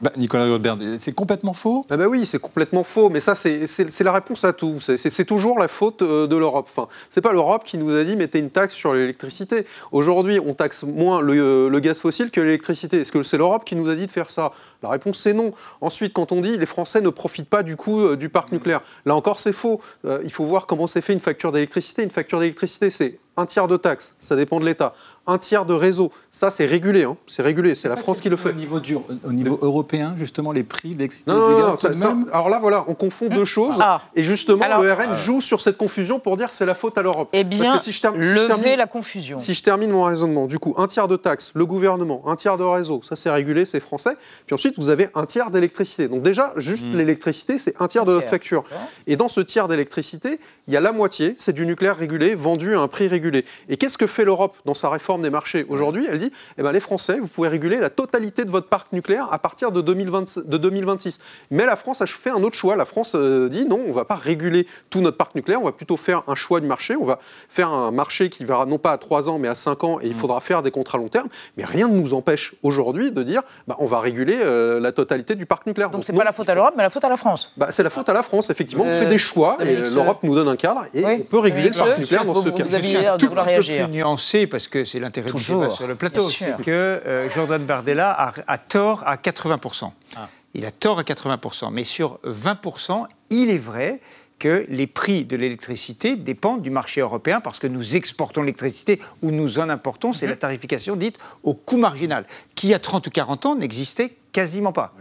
Bah, 0.00 0.10
Nicolas 0.16 0.46
Godbert, 0.46 0.78
c'est 0.98 1.12
complètement 1.12 1.52
faux 1.52 1.84
ah 1.90 1.96
bah 1.96 2.06
Oui, 2.06 2.24
c'est 2.24 2.38
complètement 2.38 2.84
faux, 2.84 3.10
mais 3.10 3.18
ça, 3.18 3.34
c'est 3.34 4.00
la 4.00 4.12
réponse 4.12 4.44
à 4.44 4.52
tout. 4.52 4.78
C'est 4.80 5.24
toujours 5.24 5.58
la 5.58 5.66
faute 5.66 6.02
euh, 6.02 6.28
de 6.28 6.36
l'Europe. 6.36 6.68
Enfin, 6.70 6.88
c'est 7.10 7.20
pas 7.20 7.32
l'Europe 7.32 7.64
qui 7.64 7.78
nous 7.78 7.94
a 7.96 8.04
dit 8.04 8.14
mettez 8.14 8.38
une 8.38 8.50
taxe 8.50 8.74
sur 8.74 8.94
l'électricité. 8.94 9.66
Aujourd'hui, 9.90 10.38
on 10.38 10.54
taxe 10.54 10.84
moins 10.84 11.20
le, 11.20 11.34
euh, 11.34 11.80
gaz 11.80 12.00
fossile 12.00 12.30
que 12.30 12.40
l'électricité. 12.40 13.00
Est-ce 13.00 13.10
que 13.10 13.22
c'est 13.22 13.38
l'Europe 13.38 13.64
qui 13.64 13.74
nous 13.74 13.88
a 13.88 13.96
dit 13.96 14.06
de 14.06 14.10
faire 14.10 14.30
ça? 14.30 14.52
La 14.84 14.88
réponse, 14.88 15.18
c'est 15.18 15.32
non. 15.32 15.52
Ensuite, 15.80 16.12
quand 16.12 16.30
on 16.30 16.42
dit 16.42 16.56
les 16.56 16.66
Français 16.66 17.00
ne 17.00 17.10
profitent 17.10 17.50
pas 17.50 17.64
du 17.64 17.74
coup 17.74 18.00
euh, 18.00 18.16
du 18.16 18.28
parc 18.28 18.52
nucléaire, 18.52 18.82
là 19.04 19.16
encore, 19.16 19.40
c'est 19.40 19.52
faux. 19.52 19.80
il 20.22 20.30
faut 20.30 20.44
voir 20.44 20.66
comment 20.66 20.86
c'est 20.86 21.00
fait 21.00 21.12
une 21.12 21.20
facture 21.20 21.50
d'électricité. 21.50 22.04
Une 22.04 22.10
facture 22.10 22.38
d'électricité, 22.38 22.90
c'est 22.90 23.18
un 23.36 23.46
tiers 23.46 23.68
de 23.68 23.76
taxe, 23.76 24.14
ça 24.20 24.36
dépend 24.36 24.58
de 24.58 24.64
l'État 24.64 24.94
un 25.28 25.38
tiers 25.38 25.66
de 25.66 25.74
réseau. 25.74 26.10
Ça, 26.30 26.50
c'est 26.50 26.66
régulé. 26.66 27.04
Hein. 27.04 27.16
C'est 27.26 27.42
régulé. 27.42 27.74
C'est 27.74 27.88
la 27.88 27.96
France 27.96 28.20
qui 28.20 28.28
le 28.28 28.36
fait. 28.36 28.50
Au 28.50 28.54
niveau, 28.54 28.80
du, 28.80 28.96
au 28.96 29.32
niveau 29.32 29.58
européen, 29.60 30.14
justement, 30.16 30.52
les 30.52 30.64
prix 30.64 30.94
d'électricité 30.94 31.30
non, 31.30 31.38
non, 31.38 31.58
non, 31.58 32.26
Alors 32.32 32.48
là, 32.48 32.58
voilà, 32.58 32.84
on 32.88 32.94
confond 32.94 33.28
deux 33.28 33.44
choses. 33.44 33.76
Ah. 33.78 34.00
Et 34.16 34.24
justement, 34.24 34.64
le 34.80 34.92
RN 34.92 35.14
joue 35.14 35.40
sur 35.40 35.60
cette 35.60 35.76
confusion 35.76 36.18
pour 36.18 36.36
dire 36.36 36.48
que 36.48 36.56
c'est 36.56 36.66
la 36.66 36.74
faute 36.74 36.96
à 36.98 37.02
l'Europe. 37.02 37.28
Eh 37.32 37.44
bien, 37.44 37.72
Parce 37.72 37.78
que 37.78 37.84
si 37.84 37.92
je, 37.92 38.00
termine, 38.00 38.76
la 38.76 38.86
confusion. 38.86 39.38
Si 39.38 39.54
je 39.54 39.62
termine 39.62 39.90
mon 39.90 40.02
raisonnement, 40.02 40.46
du 40.46 40.58
coup, 40.58 40.74
un 40.78 40.86
tiers 40.86 41.08
de 41.08 41.16
taxes, 41.16 41.52
le 41.54 41.66
gouvernement, 41.66 42.22
un 42.26 42.36
tiers 42.36 42.56
de 42.56 42.64
réseau, 42.64 43.00
ça 43.02 43.14
c'est 43.14 43.30
régulé, 43.30 43.66
c'est 43.66 43.80
français. 43.80 44.16
Puis 44.46 44.54
ensuite, 44.54 44.74
vous 44.78 44.88
avez 44.88 45.10
un 45.14 45.26
tiers 45.26 45.50
d'électricité. 45.50 46.08
Donc 46.08 46.22
déjà, 46.22 46.54
juste 46.56 46.84
hmm. 46.84 46.96
l'électricité, 46.96 47.58
c'est 47.58 47.80
un 47.80 47.88
tiers 47.88 48.06
de 48.06 48.14
notre 48.14 48.28
facture. 48.28 48.64
Et 49.06 49.16
dans 49.16 49.28
ce 49.28 49.40
tiers 49.40 49.68
d'électricité, 49.68 50.40
il 50.66 50.74
y 50.74 50.76
a 50.76 50.80
la 50.80 50.92
moitié, 50.92 51.34
c'est 51.38 51.52
du 51.52 51.66
nucléaire 51.66 51.96
régulé, 51.96 52.34
vendu 52.34 52.74
à 52.74 52.80
un 52.80 52.88
prix 52.88 53.08
régulé. 53.08 53.44
Et 53.68 53.76
qu'est-ce 53.76 53.98
que 53.98 54.06
fait 54.06 54.24
l'Europe 54.24 54.56
dans 54.64 54.74
sa 54.74 54.88
réforme 54.88 55.17
des 55.22 55.30
marchés 55.30 55.66
aujourd'hui 55.68 56.06
Elle 56.10 56.18
dit, 56.18 56.32
eh 56.56 56.62
ben, 56.62 56.72
les 56.72 56.80
Français, 56.80 57.18
vous 57.18 57.28
pouvez 57.28 57.48
réguler 57.48 57.78
la 57.78 57.90
totalité 57.90 58.44
de 58.44 58.50
votre 58.50 58.68
parc 58.68 58.92
nucléaire 58.92 59.28
à 59.32 59.38
partir 59.38 59.72
de, 59.72 59.80
2020, 59.80 60.46
de 60.46 60.56
2026. 60.56 61.20
Mais 61.50 61.66
la 61.66 61.76
France 61.76 62.02
a 62.02 62.06
fait 62.06 62.30
un 62.30 62.42
autre 62.42 62.56
choix. 62.56 62.76
La 62.76 62.84
France 62.84 63.14
euh, 63.14 63.48
dit, 63.48 63.64
non, 63.64 63.80
on 63.84 63.88
ne 63.88 63.92
va 63.92 64.04
pas 64.04 64.14
réguler 64.14 64.66
tout 64.90 65.00
notre 65.00 65.16
parc 65.16 65.34
nucléaire, 65.34 65.60
on 65.60 65.66
va 65.66 65.72
plutôt 65.72 65.96
faire 65.96 66.22
un 66.26 66.34
choix 66.34 66.60
du 66.60 66.66
marché. 66.66 66.96
On 66.96 67.04
va 67.04 67.18
faire 67.48 67.70
un 67.70 67.90
marché 67.90 68.28
qui 68.28 68.44
va 68.44 68.64
non 68.66 68.78
pas 68.78 68.92
à 68.92 68.98
3 68.98 69.28
ans, 69.28 69.38
mais 69.38 69.48
à 69.48 69.54
5 69.54 69.84
ans, 69.84 70.00
et 70.00 70.06
il 70.06 70.12
mmh. 70.12 70.14
faudra 70.14 70.40
faire 70.40 70.62
des 70.62 70.70
contrats 70.70 70.98
long 70.98 71.08
terme. 71.08 71.28
Mais 71.56 71.64
rien 71.64 71.88
ne 71.88 71.96
nous 71.96 72.14
empêche 72.14 72.54
aujourd'hui 72.62 73.12
de 73.12 73.22
dire, 73.22 73.42
bah, 73.66 73.76
on 73.78 73.86
va 73.86 74.00
réguler 74.00 74.38
euh, 74.40 74.80
la 74.80 74.92
totalité 74.92 75.34
du 75.34 75.46
parc 75.46 75.66
nucléaire. 75.66 75.90
Donc, 75.90 76.04
ce 76.04 76.12
n'est 76.12 76.18
pas 76.18 76.24
la 76.24 76.32
faute 76.32 76.48
à 76.48 76.54
l'Europe, 76.54 76.74
mais 76.76 76.82
la 76.82 76.90
faute 76.90 77.04
à 77.04 77.08
la 77.08 77.16
France. 77.16 77.52
Bah, 77.56 77.68
c'est 77.70 77.82
la 77.82 77.90
faute 77.90 78.08
à 78.08 78.12
la 78.12 78.22
France, 78.22 78.50
effectivement. 78.50 78.84
On 78.84 78.90
fait 78.90 79.06
des 79.06 79.18
choix, 79.18 79.58
et 79.60 79.76
l'Europe 79.76 80.18
nous 80.22 80.34
donne 80.34 80.48
un 80.48 80.56
cadre, 80.56 80.84
et 80.94 81.04
on 81.04 81.20
peut 81.20 81.38
réguler 81.38 81.70
le 81.70 81.78
parc 81.78 81.98
nucléaire 81.98 82.24
dans 82.24 82.34
ce 82.34 82.48
cas. 82.50 82.64
Je 82.68 82.76
suis 82.76 82.96
un 82.96 83.16
tout 83.16 83.28
petit 83.28 83.44
peu 83.44 83.62
plus 83.62 83.88
nuancé, 83.92 84.46
parce 84.46 84.68
que 84.68 84.84
c'est 84.84 85.00
l'intérêt 85.08 85.32
du 85.32 85.44
débat 85.44 85.70
sur 85.70 85.86
le 85.86 85.94
plateau, 85.94 86.30
c'est 86.30 86.56
que 86.62 86.70
euh, 86.70 87.30
Jordan 87.30 87.64
Bardella 87.64 88.32
a, 88.46 88.58
tort 88.58 89.02
à 89.06 89.16
80%. 89.16 89.90
Ah. 90.16 90.28
Il 90.54 90.66
a 90.66 90.70
tort 90.70 90.98
à 90.98 91.02
80%, 91.02 91.70
mais 91.72 91.84
sur 91.84 92.20
20%, 92.24 93.06
il 93.30 93.50
est 93.50 93.58
vrai 93.58 94.00
que 94.38 94.66
les 94.68 94.86
prix 94.86 95.24
de 95.24 95.36
l'électricité 95.36 96.14
dépendent 96.14 96.62
du 96.62 96.70
marché 96.70 97.00
européen 97.00 97.40
parce 97.40 97.58
que 97.58 97.66
nous 97.66 97.96
exportons 97.96 98.42
l'électricité 98.42 99.00
ou 99.22 99.30
nous 99.30 99.58
en 99.58 99.68
importons. 99.68 100.12
C'est 100.12 100.26
la 100.26 100.36
tarification 100.36 100.94
dite 100.94 101.18
au 101.42 101.54
coût 101.54 101.76
marginal, 101.76 102.24
qui 102.54 102.68
il 102.68 102.70
y 102.70 102.74
a 102.74 102.78
30 102.78 103.06
ou 103.06 103.10
40 103.10 103.46
ans 103.46 103.56
n'existait 103.56 104.14
quasiment 104.32 104.72
pas. 104.72 104.94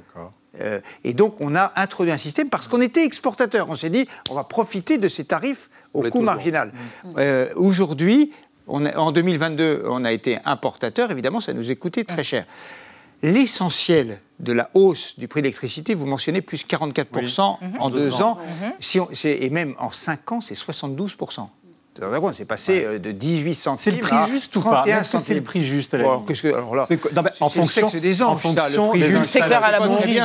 Euh, 0.59 0.79
et 1.03 1.13
donc, 1.13 1.35
on 1.39 1.55
a 1.55 1.71
introduit 1.75 2.11
un 2.11 2.17
système 2.17 2.49
parce 2.49 2.67
qu'on 2.67 2.81
était 2.81 3.03
exportateur. 3.03 3.69
On 3.69 3.75
s'est 3.75 3.91
dit, 3.91 4.07
on 4.29 4.33
va 4.33 4.43
profiter 4.43 4.97
de 4.97 5.07
ces 5.07 5.25
tarifs 5.25 5.69
au 5.93 6.03
coût 6.03 6.21
marginal. 6.21 6.71
Euh, 7.17 7.53
Aujourd'hui, 7.55 8.31
en 8.67 9.11
2022, 9.11 9.83
on 9.85 10.03
a 10.05 10.11
été 10.11 10.39
importateur. 10.45 11.11
Évidemment, 11.11 11.39
ça 11.39 11.53
nous 11.53 11.71
a 11.71 11.75
coûté 11.75 12.03
très 12.03 12.23
cher. 12.23 12.45
L'essentiel 13.23 14.19
de 14.39 14.53
la 14.53 14.69
hausse 14.73 15.17
du 15.17 15.27
prix 15.27 15.41
de 15.41 15.45
l'électricité, 15.45 15.95
vous 15.95 16.05
mentionnez 16.05 16.41
plus 16.41 16.65
44% 16.65 17.57
en 17.79 17.89
deux, 17.89 18.21
ans, 18.21 18.37
si 18.79 18.99
et 19.25 19.49
même 19.49 19.73
en 19.79 19.89
cinq 19.91 20.31
ans, 20.31 20.41
c'est 20.41 20.55
72%. 20.55 21.47
C'est 22.33 22.45
passé 22.45 22.83
euh, 22.85 22.99
de 22.99 23.11
18 23.11 23.55
centimes. 23.55 23.77
C'est 23.77 23.91
le 23.91 23.99
prix 23.99 24.31
juste 24.31 24.55
ou 24.55 24.61
pas 24.61 24.83
Est-ce 24.85 25.17
que 25.17 25.23
c'est 25.23 25.33
le 25.33 25.41
prix 25.41 25.63
juste 25.63 25.93
à 25.93 25.97
la 25.97 26.03
alors, 26.05 26.25
que, 26.25 26.47
alors 26.47 26.75
là, 26.75 26.87
En 27.39 27.49
fonction 27.49 27.89
des 27.89 28.21
ans, 28.21 28.31
en 28.31 28.35
fonction 28.35 28.93
le 28.93 28.99
prix 28.99 29.11
des 29.11 29.25
C'est 29.25 29.39
clair 29.39 29.63
à 29.63 29.71
la 29.71 29.87
bougie. 29.87 30.19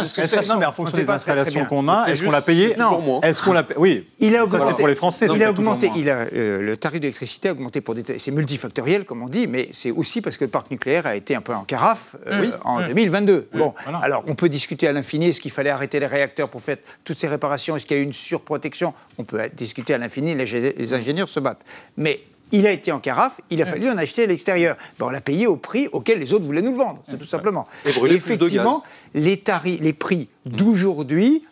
Non, 0.49 0.57
mais 0.59 0.67
en 0.67 0.73
fonction 0.73 0.97
des 0.97 1.09
installations 1.09 1.65
qu'on 1.65 1.89
a, 1.89 2.07
est-ce 2.07 2.23
qu'on 2.23 2.31
l'a 2.31 2.43
payé 2.43 2.75
Non. 2.79 3.21
Est-ce 3.23 3.43
qu'on 3.43 3.53
l'a 3.53 3.65
Oui. 3.77 4.07
Il 4.19 4.37
a 4.37 4.45
augmenté. 4.45 4.65
c'est 4.69 4.75
pour 4.75 4.89
les 4.89 4.95
Français. 4.95 5.27
Il 5.35 5.43
a 5.43 5.51
augmenté. 5.51 5.91
Il 5.97 6.11
a, 6.11 6.27
euh, 6.33 6.61
le 6.61 6.77
tarif 6.77 7.01
d'électricité 7.01 7.49
a 7.49 7.53
augmenté 7.53 7.81
pour 7.81 7.95
des. 7.95 8.03
C'est 8.19 8.31
multifactoriel, 8.31 9.05
comme 9.05 9.23
on 9.23 9.29
dit, 9.29 9.47
mais 9.47 9.69
c'est 9.73 9.91
aussi 9.91 10.21
parce 10.21 10.37
que 10.37 10.45
le 10.45 10.51
parc 10.51 10.71
nucléaire 10.71 11.07
a 11.07 11.17
été 11.17 11.35
un 11.35 11.41
peu 11.41 11.55
en 11.55 11.65
carafe 11.65 12.17
euh, 12.27 12.51
en 12.65 12.87
2022. 12.87 13.49
Bon, 13.55 13.75
alors 14.03 14.25
on 14.27 14.35
peut 14.35 14.49
discuter 14.49 14.89
à 14.89 14.93
l'infini 14.93 15.29
est-ce 15.29 15.41
qu'il 15.41 15.51
fallait 15.51 15.71
arrêter 15.71 16.01
les 16.01 16.07
réacteurs 16.07 16.49
pour 16.49 16.61
faire 16.61 16.77
toutes 17.05 17.19
ces 17.19 17.29
réparations 17.29 17.77
Est-ce 17.77 17.87
qu'il 17.87 17.97
y 17.97 18.01
a 18.01 18.03
eu 18.03 18.07
une 18.07 18.13
surprotection? 18.13 18.95
On 19.19 19.25
peut 19.25 19.41
discuter 19.55 19.95
à 19.95 19.99
l'infini. 19.99 20.35
Les 20.35 20.95
ingénieurs 20.95 21.29
se 21.29 21.41
battent. 21.41 21.62
Mais 21.97 22.21
il 22.53 22.67
a 22.67 22.71
été 22.71 22.93
en 22.93 23.01
carafe, 23.01 23.41
il 23.51 23.63
a 23.63 23.67
fallu 23.67 23.89
en 23.89 23.97
acheter 23.97 24.25
à 24.25 24.27
l'extérieur. 24.27 24.77
Ben, 24.99 25.07
on 25.07 25.11
l'a 25.11 25.21
payé 25.21 25.47
au 25.47 25.57
prix 25.57 25.89
auquel 25.93 26.19
les 26.19 26.33
autres 26.35 26.45
voulaient 26.45 26.63
nous 26.63 26.73
le 26.73 26.77
vendre, 26.77 27.03
c'est 27.09 27.19
tout 27.19 27.27
simplement. 27.27 27.67
Et, 27.87 27.91
effectivement, 28.13 28.85
les, 29.15 29.39
tarifs, 29.39 29.81
les 29.81 29.95
prix 29.95 30.29
d'aujourd'hui, 30.45 31.45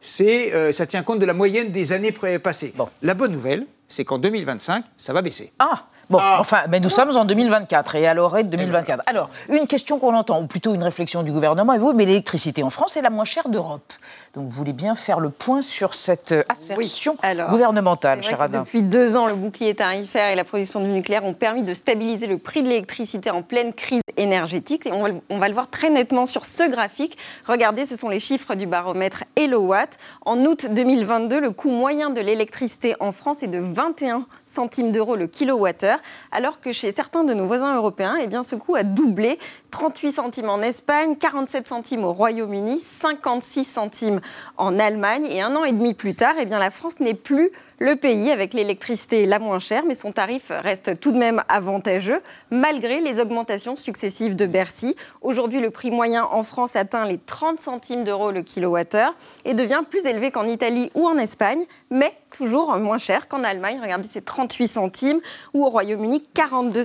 c'est, 0.00 0.54
euh, 0.54 0.72
ça 0.72 0.86
tient 0.86 1.02
compte 1.02 1.18
de 1.18 1.26
la 1.26 1.34
moyenne 1.34 1.70
des 1.70 1.92
années 1.92 2.12
passées. 2.12 2.72
La 3.02 3.14
bonne 3.14 3.32
nouvelle, 3.32 3.66
c'est 3.88 4.04
qu'en 4.04 4.18
2025, 4.18 4.84
ça 4.96 5.12
va 5.12 5.22
baisser. 5.22 5.52
Ah 5.58 5.86
Bon, 6.10 6.18
ah. 6.20 6.38
enfin, 6.40 6.62
mais 6.70 6.80
nous 6.80 6.88
sommes 6.88 7.16
en 7.16 7.24
2024 7.24 7.96
et 7.96 8.06
à 8.06 8.14
l'orée 8.14 8.42
de 8.42 8.48
2024. 8.48 9.02
Alors, 9.06 9.28
une 9.50 9.66
question 9.66 9.98
qu'on 9.98 10.14
entend, 10.14 10.40
ou 10.40 10.46
plutôt 10.46 10.74
une 10.74 10.82
réflexion 10.82 11.22
du 11.22 11.32
gouvernement, 11.32 11.74
est 11.74 11.78
vous, 11.78 11.92
mais 11.92 12.06
l'électricité 12.06 12.62
en 12.62 12.70
France 12.70 12.96
est 12.96 13.02
la 13.02 13.10
moins 13.10 13.24
chère 13.24 13.48
d'Europe. 13.48 13.92
Donc, 14.34 14.44
vous 14.44 14.56
voulez 14.56 14.72
bien 14.72 14.94
faire 14.94 15.20
le 15.20 15.30
point 15.30 15.60
sur 15.60 15.94
cette 15.94 16.32
euh, 16.32 16.44
assertion 16.48 17.16
gouvernementale, 17.50 18.22
cher 18.22 18.40
Adam. 18.40 18.60
Depuis 18.60 18.82
deux 18.82 19.16
ans, 19.16 19.26
le 19.26 19.34
bouclier 19.34 19.74
tarifaire 19.74 20.30
et 20.30 20.34
la 20.34 20.44
production 20.44 20.80
du 20.80 20.88
nucléaire 20.88 21.24
ont 21.24 21.34
permis 21.34 21.62
de 21.62 21.74
stabiliser 21.74 22.26
le 22.26 22.38
prix 22.38 22.62
de 22.62 22.68
l'électricité 22.68 23.30
en 23.30 23.42
pleine 23.42 23.72
crise 23.74 24.00
énergétique. 24.18 24.86
Et 24.86 24.92
on 24.92 25.02
va, 25.02 25.08
on 25.30 25.38
le 25.40 25.52
voir 25.52 25.70
très 25.70 25.90
nettement 25.90 26.26
sur 26.26 26.44
ce 26.44 26.68
graphique. 26.68 27.16
Regardez, 27.46 27.86
ce 27.86 27.96
sont 27.96 28.08
les 28.08 28.20
chiffres 28.20 28.54
du 28.54 28.66
baromètre 28.66 29.24
Elowatt. 29.36 29.98
En 30.26 30.38
août 30.44 30.66
2022, 30.70 31.40
le 31.40 31.50
coût 31.50 31.70
moyen 31.70 32.10
de 32.10 32.20
l'électricité 32.20 32.94
en 33.00 33.12
France 33.12 33.42
est 33.42 33.48
de 33.48 33.58
21 33.58 34.26
centimes 34.44 34.92
d'euros 34.92 35.16
le 35.16 35.26
kilowattheure 35.26 35.98
alors 36.32 36.60
que 36.60 36.72
chez 36.72 36.92
certains 36.92 37.24
de 37.24 37.34
nos 37.34 37.46
voisins 37.46 37.74
européens, 37.76 38.16
eh 38.20 38.26
bien, 38.26 38.42
ce 38.42 38.56
coût 38.56 38.74
a 38.74 38.82
doublé. 38.82 39.38
38 39.70 40.12
centimes 40.12 40.48
en 40.48 40.60
Espagne, 40.60 41.16
47 41.16 41.68
centimes 41.68 42.04
au 42.04 42.12
Royaume-Uni, 42.12 42.80
56 42.80 43.64
centimes 43.64 44.20
en 44.56 44.78
Allemagne. 44.78 45.26
Et 45.30 45.40
un 45.40 45.54
an 45.56 45.64
et 45.64 45.72
demi 45.72 45.94
plus 45.94 46.14
tard, 46.14 46.34
eh 46.40 46.46
bien, 46.46 46.58
la 46.58 46.70
France 46.70 47.00
n'est 47.00 47.14
plus 47.14 47.50
le 47.78 47.96
pays 47.96 48.30
avec 48.30 48.54
l'électricité 48.54 49.26
la 49.26 49.38
moins 49.38 49.58
chère, 49.58 49.84
mais 49.86 49.94
son 49.94 50.12
tarif 50.12 50.50
reste 50.50 50.98
tout 51.00 51.12
de 51.12 51.18
même 51.18 51.42
avantageux, 51.48 52.20
malgré 52.50 53.00
les 53.00 53.20
augmentations 53.20 53.76
successives 53.76 54.34
de 54.34 54.46
Bercy. 54.46 54.96
Aujourd'hui, 55.22 55.60
le 55.60 55.70
prix 55.70 55.90
moyen 55.90 56.24
en 56.24 56.42
France 56.42 56.76
atteint 56.76 57.06
les 57.06 57.18
30 57.18 57.60
centimes 57.60 58.04
d'euros 58.04 58.30
le 58.30 58.42
kilowattheure 58.42 59.14
et 59.44 59.54
devient 59.54 59.82
plus 59.88 60.06
élevé 60.06 60.30
qu'en 60.30 60.44
Italie 60.44 60.90
ou 60.94 61.06
en 61.06 61.16
Espagne, 61.18 61.64
mais 61.90 62.12
toujours 62.36 62.76
moins 62.76 62.98
cher 62.98 63.28
qu'en 63.28 63.44
Allemagne. 63.44 63.78
Regardez, 63.80 64.08
c'est 64.08 64.24
38 64.24 64.66
centimes, 64.66 65.20
ou 65.54 65.64
au 65.64 65.68
Royaume-Uni, 65.68 66.22
42, 66.34 66.82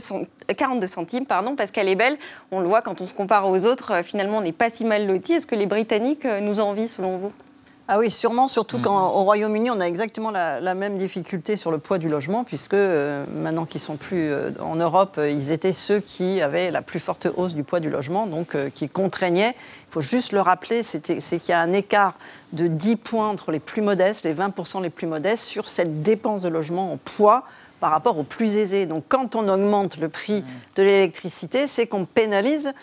42 0.56 0.88
centimes. 0.88 1.26
Pardon, 1.26 1.56
parce 1.56 1.72
qu'elle 1.72 1.90
est 1.90 1.96
belle. 1.96 2.18
On 2.52 2.60
le 2.60 2.68
voit 2.68 2.82
quand 2.82 3.02
on 3.02 3.06
se 3.06 3.14
compare 3.14 3.48
aux 3.48 3.66
autres, 3.66 3.94
euh, 3.94 4.04
finalement, 4.04 4.38
on 4.38 4.42
n'est 4.42 4.52
pas 4.52 4.70
si 4.70 4.86
mal 4.86 5.08
lotis. 5.08 5.34
Est-ce 5.34 5.48
que 5.48 5.56
les 5.56 5.66
Britanniques 5.66 6.26
euh, 6.26 6.40
nous 6.40 6.60
envient, 6.60 6.88
selon 6.88 7.18
vous? 7.18 7.32
Ah 7.94 8.00
oui, 8.00 8.10
sûrement, 8.10 8.48
surtout 8.48 8.80
qu'au 8.80 8.90
mm. 8.90 9.24
Royaume-Uni, 9.24 9.70
on 9.70 9.80
a 9.80 9.86
exactement 9.86 10.32
la, 10.32 10.74
même 10.74 10.98
difficulté 10.98 11.56
sur 11.56 11.70
le 11.70 11.78
poids 11.78 12.00
du 12.00 12.10
logement, 12.10 12.44
puisque 12.44 12.74
euh, 12.74 13.24
maintenant 13.36 13.66
qu'ils 13.66 13.82
sont 13.82 13.98
plus 13.98 14.32
euh, 14.32 14.50
en 14.60 14.76
Europe, 14.76 15.18
euh, 15.20 15.30
ils 15.30 15.52
étaient 15.52 15.74
ceux 15.74 16.00
qui 16.00 16.42
avaient 16.42 16.72
la 16.72 16.82
plus 16.82 17.00
forte 17.00 17.28
hausse 17.38 17.54
du 17.54 17.64
poids 17.64 17.80
du 17.80 17.92
logement, 17.92 18.26
donc 18.26 18.58
qui 18.72 18.90
contraignaient. 18.90 19.54
Il 19.56 19.92
faut 19.92 20.02
juste 20.02 20.32
le 20.32 20.42
rappeler, 20.42 20.82
c'est 20.82 21.02
qu'il 21.04 21.50
y 21.50 21.52
a 21.52 21.60
un 21.60 21.72
écart 21.72 22.16
de 22.52 22.66
10 22.66 22.96
points 22.96 23.30
entre 23.30 23.52
les 23.52 23.60
plus 23.60 23.84
modestes, 23.84 24.26
les 24.26 24.34
20% 24.34 24.82
les 24.82 24.90
plus 24.90 25.06
modestes, 25.06 25.44
sur 25.44 25.70
cette 25.70 26.02
dépense 26.02 26.42
de 26.42 26.50
logement 26.50 26.94
en 26.94 26.98
poids 26.98 27.44
par 27.80 27.92
rapport 27.92 28.18
aux 28.18 28.24
plus 28.24 28.56
aisés. 28.56 28.88
Donc 28.88 29.04
quand 29.08 29.36
on 29.36 29.48
augmente 29.48 29.98
le 29.98 30.10
prix 30.10 30.40
mm. 30.40 30.46
de 30.78 30.82
l'électricité, 30.82 31.68
c'est 31.68 31.86
qu'on 31.86 32.06
pénalise 32.06 32.74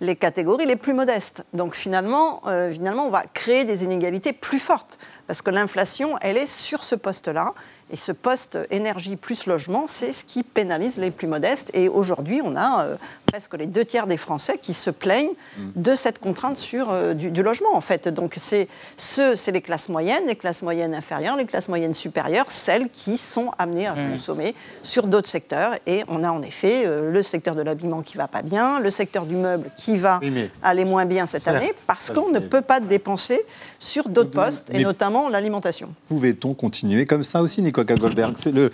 les 0.00 0.16
catégories 0.16 0.66
les 0.66 0.76
plus 0.76 0.94
modestes. 0.94 1.44
Donc 1.52 1.74
finalement, 1.74 2.40
euh, 2.46 2.72
finalement, 2.72 3.06
on 3.06 3.10
va 3.10 3.22
créer 3.22 3.64
des 3.64 3.84
inégalités 3.84 4.32
plus 4.32 4.58
fortes, 4.58 4.98
parce 5.26 5.42
que 5.42 5.50
l'inflation, 5.50 6.16
elle 6.20 6.36
est 6.36 6.46
sur 6.46 6.82
ce 6.82 6.94
poste-là. 6.94 7.54
Et 7.90 7.96
ce 7.96 8.12
poste 8.12 8.58
énergie 8.70 9.16
plus 9.16 9.46
logement, 9.46 9.86
c'est 9.86 10.12
ce 10.12 10.24
qui 10.24 10.42
pénalise 10.42 10.98
les 10.98 11.10
plus 11.10 11.26
modestes. 11.26 11.70
Et 11.72 11.88
aujourd'hui, 11.88 12.40
on 12.44 12.54
a 12.54 12.84
euh, 12.84 12.96
presque 13.26 13.54
les 13.54 13.66
deux 13.66 13.84
tiers 13.84 14.06
des 14.06 14.18
Français 14.18 14.58
qui 14.60 14.74
se 14.74 14.90
plaignent 14.90 15.30
mm. 15.56 15.62
de 15.76 15.94
cette 15.94 16.18
contrainte 16.18 16.58
sur 16.58 16.90
euh, 16.90 17.14
du, 17.14 17.42
logement, 17.42 17.74
en 17.74 17.80
fait. 17.80 18.08
Donc 18.08 18.34
c'est 18.36 18.68
ce, 18.96 19.34
c'est 19.34 19.52
les 19.52 19.62
classes 19.62 19.88
moyennes, 19.88 20.26
les 20.26 20.36
classes 20.36 20.62
moyennes 20.62 20.94
inférieures, 20.94 21.36
les 21.36 21.46
classes 21.46 21.68
moyennes 21.68 21.94
supérieures, 21.94 22.50
celles 22.50 22.90
qui 22.90 23.16
sont 23.16 23.52
amenées 23.58 23.86
à 23.86 23.94
mm. 23.94 24.12
consommer 24.12 24.54
sur 24.82 25.06
d'autres 25.06 25.30
secteurs. 25.30 25.72
Et 25.86 26.04
on 26.08 26.22
a 26.24 26.30
en 26.30 26.42
effet 26.42 26.82
euh, 26.84 27.10
le 27.10 27.22
secteur 27.22 27.54
de 27.54 27.62
l'habillement 27.62 28.02
qui 28.02 28.18
va 28.18 28.28
pas 28.28 28.42
bien, 28.42 28.80
le 28.80 28.90
secteur 28.90 29.24
du 29.24 29.36
meuble 29.36 29.70
qui 29.76 29.96
va 29.96 30.20
aller 30.62 30.84
moins 30.84 31.06
bien 31.06 31.24
cette 31.24 31.48
année, 31.48 31.72
parce 31.86 32.10
qu'on 32.10 32.30
ne 32.30 32.38
peut 32.38 32.60
pas 32.60 32.80
dépenser 32.80 33.40
sur 33.78 34.08
d'autres 34.08 34.30
postes, 34.30 34.70
et 34.72 34.82
notamment 34.82 35.28
l'alimentation. 35.28 35.88
Pouvait-on 36.08 36.54
continuer 36.54 37.06
comme 37.06 37.24
ça 37.24 37.40
aussi, 37.42 37.62
Nicolas 37.62 37.77
Goldberg 37.84 38.34
Le 38.52 38.70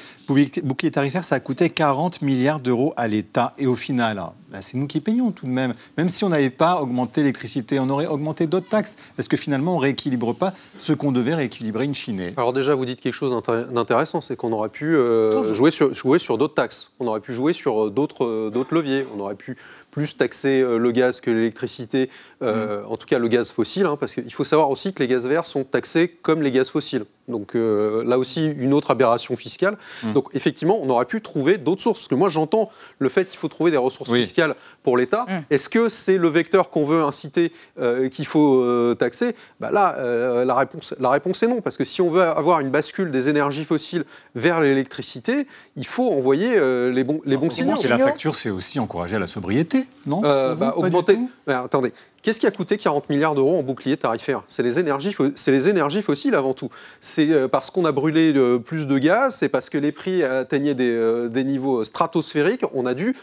bouclier 0.62 0.90
tarifaire, 0.90 1.24
ça 1.24 1.36
a 1.36 1.40
coûté 1.40 1.70
40 1.70 2.22
milliards 2.22 2.60
d'euros 2.60 2.92
à 2.96 3.08
l'État. 3.08 3.54
Et 3.58 3.66
au 3.66 3.74
final, 3.74 4.22
bah, 4.54 4.62
c'est 4.62 4.78
nous 4.78 4.86
qui 4.86 5.00
payons 5.00 5.32
tout 5.32 5.46
de 5.46 5.50
même. 5.50 5.74
Même 5.98 6.08
si 6.08 6.22
on 6.22 6.28
n'avait 6.28 6.48
pas 6.48 6.80
augmenté 6.80 7.22
l'électricité, 7.22 7.80
on 7.80 7.90
aurait 7.90 8.06
augmenté 8.06 8.46
d'autres 8.46 8.68
taxes. 8.68 8.96
Est-ce 9.18 9.28
que 9.28 9.36
finalement, 9.36 9.72
on 9.74 9.78
ne 9.78 9.82
rééquilibre 9.82 10.32
pas 10.32 10.54
ce 10.78 10.92
qu'on 10.92 11.10
devait 11.10 11.34
rééquilibrer 11.34 11.86
in 11.86 11.92
fine? 11.92 12.32
Alors 12.36 12.52
déjà, 12.52 12.74
vous 12.76 12.84
dites 12.84 13.00
quelque 13.00 13.14
chose 13.14 13.34
d'intéressant, 13.72 14.20
c'est 14.20 14.36
qu'on 14.36 14.52
aurait 14.52 14.68
pu 14.68 14.94
euh, 14.96 15.42
jouer 15.42 15.72
sur, 15.72 15.92
jouer 15.92 16.20
sur 16.20 16.38
d'autres 16.38 16.54
taxes. 16.54 16.92
On 17.00 17.06
aurait 17.08 17.20
pu 17.20 17.34
jouer 17.34 17.52
sur 17.52 17.86
euh, 17.86 17.90
d'autres 17.90 18.24
euh, 18.24 18.50
d'autres 18.50 18.74
leviers. 18.74 19.06
On 19.16 19.20
aurait 19.20 19.34
pu 19.34 19.56
plus 19.90 20.16
taxer 20.16 20.60
le 20.60 20.90
gaz 20.90 21.20
que 21.20 21.30
l'électricité, 21.30 22.10
mm. 22.40 22.46
en 22.88 22.96
tout 22.96 23.06
cas 23.06 23.20
le 23.20 23.28
gaz 23.28 23.52
fossile, 23.52 23.86
hein, 23.86 23.96
parce 23.96 24.12
qu'il 24.12 24.32
faut 24.32 24.42
savoir 24.42 24.68
aussi 24.68 24.92
que 24.92 25.00
les 25.00 25.06
gaz 25.06 25.24
verts 25.28 25.46
sont 25.46 25.62
taxés 25.62 26.08
comme 26.20 26.42
les 26.42 26.50
gaz 26.50 26.68
fossiles. 26.68 27.04
Donc 27.28 27.54
là 27.54 28.18
aussi, 28.18 28.46
une 28.46 28.72
autre 28.72 28.90
aberration 28.90 29.36
fiscale. 29.36 29.76
Mm. 30.02 30.12
Donc 30.12 30.28
effectivement, 30.34 30.78
on 30.80 30.88
aurait 30.90 31.04
pu 31.06 31.20
trouver 31.20 31.58
d'autres 31.58 31.82
sources. 31.82 32.00
Parce 32.00 32.08
que 32.08 32.14
moi, 32.14 32.28
j'entends 32.28 32.70
le 32.98 33.08
fait 33.08 33.24
qu'il 33.26 33.38
faut 33.38 33.48
trouver 33.48 33.70
des 33.70 33.76
ressources 33.76 34.12
fiscales 34.12 34.54
pour 34.82 34.96
l'État. 34.96 35.26
Mm. 35.28 35.40
Est-ce 35.50 35.68
que 35.68 35.88
c'est 35.88 36.18
le 36.18 36.28
vecteur 36.28 36.70
qu'on 36.70 36.84
veut 36.84 37.02
inciter 37.02 37.52
euh, 37.80 38.08
qu'il 38.08 38.26
faut 38.26 38.60
euh, 38.60 38.94
taxer? 38.94 39.34
Bah 39.60 39.70
Là, 39.70 39.96
euh, 39.98 40.44
la, 40.44 40.54
réponse, 40.54 40.94
la 40.98 41.10
réponse 41.10 41.42
est 41.42 41.46
non, 41.46 41.60
parce 41.60 41.76
que 41.76 41.84
si 41.84 42.00
on 42.00 42.10
veut 42.10 42.22
avoir 42.22 42.60
une 42.60 42.70
bascule 42.70 43.10
des 43.10 43.28
énergies 43.28 43.64
fossiles 43.64 44.04
vers 44.34 44.60
l'électricité, 44.60 45.46
il 45.76 45.86
faut 45.86 46.10
envoyer 46.12 46.60
les 46.90 47.04
bons, 47.04 47.20
les 47.24 47.36
bons 47.36 47.50
signaux. 47.50 47.76
Et 47.82 47.88
la 47.88 47.98
facture, 47.98 48.36
c'est 48.36 48.50
aussi 48.50 48.78
encourager 48.78 49.16
à 49.16 49.18
la 49.18 49.26
sobriété, 49.26 49.84
non? 50.06 50.20
Bah, 50.20 50.74
Augmenter. 50.76 51.18
attendez, 51.46 51.92
Qu'est-ce 52.24 52.40
qui 52.40 52.46
a 52.46 52.50
coûté 52.50 52.78
40 52.78 53.10
milliards 53.10 53.34
d'euros 53.34 53.58
en 53.58 53.62
bouclier 53.62 53.98
tarifaire? 53.98 54.44
C'est 54.46 54.62
les, 54.62 54.78
énergies, 54.78 55.14
les 55.46 55.68
énergies 55.68 56.00
fossiles 56.00 56.34
avant 56.34 56.54
tout. 56.54 56.70
C'est 57.02 57.30
euh, 57.30 57.48
parce 57.48 57.70
qu'on 57.70 57.84
a 57.84 57.92
brûlé 57.92 58.32
euh, 58.34 58.58
plus 58.58 58.86
de 58.86 58.96
gaz, 58.96 59.36
c'est 59.36 59.50
parce 59.50 59.68
que 59.68 59.76
les 59.76 59.92
prix 59.92 60.22
atteignaient 60.22 60.72
des, 60.72 60.90
euh, 60.90 61.28
niveaux 61.28 61.84
stratosphériques, 61.84 62.64
on 62.72 62.86
a 62.86 62.94
dû, 62.94 63.14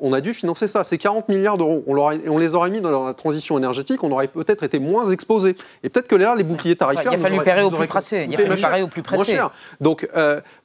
on 0.00 0.12
a 0.12 0.20
dû 0.20 0.34
financer 0.34 0.68
ça. 0.68 0.84
C'est 0.84 0.98
40 0.98 1.28
milliards 1.28 1.58
d'euros. 1.58 1.84
On, 1.86 1.96
on, 1.96 2.38
les 2.38 2.54
aurait 2.54 2.70
mis 2.70 2.80
dans 2.80 3.06
la 3.06 3.14
transition 3.14 3.58
énergétique, 3.58 4.02
on 4.02 4.10
aurait 4.10 4.28
peut-être 4.28 4.62
été 4.62 4.78
moins 4.78 5.10
exposés. 5.10 5.54
Et 5.82 5.88
peut-être 5.88 6.08
que 6.08 6.16
là, 6.16 6.34
les 6.34 6.44
boucliers 6.44 6.76
tarifaires... 6.76 7.12
il 7.12 7.16
a 7.16 7.18
fallu 7.18 7.38
parer 7.38 7.62
au 7.62 7.70
plus 7.70 7.86
pressé. 7.86 8.26
Il 8.28 8.34
a 8.34 8.46
fallu 8.46 8.60
parer 8.60 8.82
au 8.82 8.88
plus 8.88 9.02
pressé. 9.02 9.38
Donc 9.80 10.08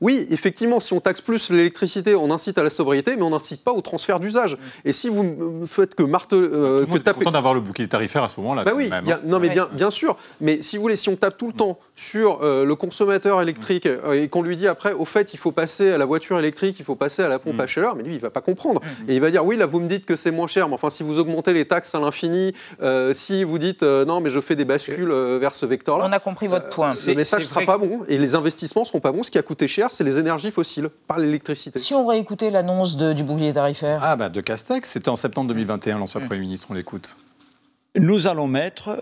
oui, 0.02 0.28
effectivement, 0.32 0.80
si 0.80 0.94
on 0.94 1.00
taxe 1.00 1.22
plus 1.22 1.50
l'électricité, 1.50 2.16
on 2.16 2.32
incite 2.32 2.58
à 2.58 2.64
la 2.64 2.70
sobriété, 2.70 3.16
mais 3.16 3.24
on 3.24 3.32
n'incite 3.32 3.64
pas 3.64 3.72
au 3.74 3.82
transfert 3.82 4.20
d'usage. 4.20 4.58
Et 4.86 4.94
si 4.94 5.10
vous 5.10 5.66
faites 5.68 5.96
que 5.96 6.04
marteler... 6.04 6.48
que 6.50 6.98
taper... 6.98 7.30
d'avoir 7.32 7.54
le 7.54 7.60
bouclier 7.60 7.88
tarifaire 7.88 8.24
à 8.24 8.30
ce 8.30 8.40
moment-là. 8.40 8.64
Bah 8.64 8.72
oui, 8.76 8.90
même, 8.90 9.06
bien, 9.06 9.16
hein. 9.16 9.22
non 9.26 9.40
mais 9.40 9.50
bien, 9.50 9.68
bien 9.72 9.92
sûr. 9.92 10.18
Mais 10.42 10.62
si 10.62 10.78
vous 10.78 10.82
voulez, 10.82 10.96
si 10.96 11.10
on 11.10 11.16
tape 11.16 11.38
tout 11.38 11.48
le 11.48 11.54
temps 11.54 11.80
sur 11.96 12.40
euh, 12.42 12.66
le 12.66 12.76
consommateur 12.76 13.42
électrique 13.42 13.86
euh, 13.86 14.14
et 14.14 14.30
qu'on 14.30 14.42
lui 14.42 14.56
dit 14.56 14.68
après, 14.68 14.94
au 14.94 15.06
fait, 15.06 15.34
il 15.34 15.38
faut 15.38 15.52
passer 15.52 15.92
à 15.92 15.98
la 15.98 16.06
voiture 16.06 16.40
électrique, 16.40 16.78
il 16.80 16.86
faut 16.86 16.96
passer 16.96 17.24
à 17.24 17.28
la 17.28 17.40
pompe 17.40 17.58
Mm. 17.58 17.62
à 17.62 17.68
chaleur, 17.68 17.96
mais 17.96 18.04
lui, 18.04 18.16
il 18.16 18.20
va 18.20 18.30
pas 18.30 18.42
comprendre. 18.42 18.82
Et 19.08 19.16
il 19.16 19.22
va 19.22 19.32
dire, 19.32 19.46
oui, 19.46 19.58
là, 19.58 19.66
vous 19.66 19.80
me 19.80 19.88
dites 19.88 20.06
que 20.06 20.16
c'est 20.16 20.32
moins 20.32 20.48
cher, 20.48 20.68
mais 20.68 20.74
enfin, 20.75 20.89
si 20.89 21.04
vous 21.04 21.20
augmentez 21.20 21.54
les 21.54 21.66
taxes 21.66 21.94
à 21.96 22.00
l'infini, 22.00 22.54
euh, 22.82 23.13
si 23.13 23.44
vous 23.44 23.58
dites, 23.60 23.84
euh, 23.84 24.06
non, 24.06 24.22
mais 24.22 24.30
je 24.30 24.39
fais 24.39 24.56
des 24.56 24.66
bascules 24.66 25.12
euh, 25.12 25.38
vers 25.39 25.56
ce 25.56 25.66
vecteur-là, 25.66 26.06
On 26.08 26.12
a 26.12 26.20
compris 26.20 26.48
votre 26.48 26.70
point. 26.70 26.89
le 27.08 27.16
message 27.16 27.44
c'est 27.44 27.50
sera 27.50 27.62
pas 27.62 27.77
bon 27.77 28.01
et 28.08 28.18
les 28.18 28.36
investissements 28.36 28.86
seront 28.86 29.00
pas 29.00 29.12
bons. 29.12 29.24
Ce 29.24 29.32
qui 29.32 29.38
a 29.38 29.44
coûté 29.44 29.68
cher, 29.68 29.89
c'est 29.92 30.04
les 30.04 30.18
énergies 30.20 30.51
fossiles, 30.51 30.89
pas 31.08 31.18
l'électricité. 31.18 31.80
Si 31.80 31.94
on 31.94 32.06
réécoutait 32.08 32.51
l'annonce 32.51 32.98
de- 32.98 33.13
du 33.13 33.24
bouclier 33.24 33.54
tarifaire, 33.54 34.00
Ah, 34.01 34.16
bah, 34.16 34.30
de 34.30 34.42
Castex, 34.42 34.89
c'était 34.89 35.10
en 35.10 35.16
septembre 35.16 35.48
2021, 35.50 36.00
l'ancien 36.00 36.22
Premier 36.22 36.39
ministre, 36.42 36.68
on 36.70 36.74
l'écoute. 36.74 37.18
Nous 37.96 38.27
allons 38.27 38.48
mettre, 38.48 39.01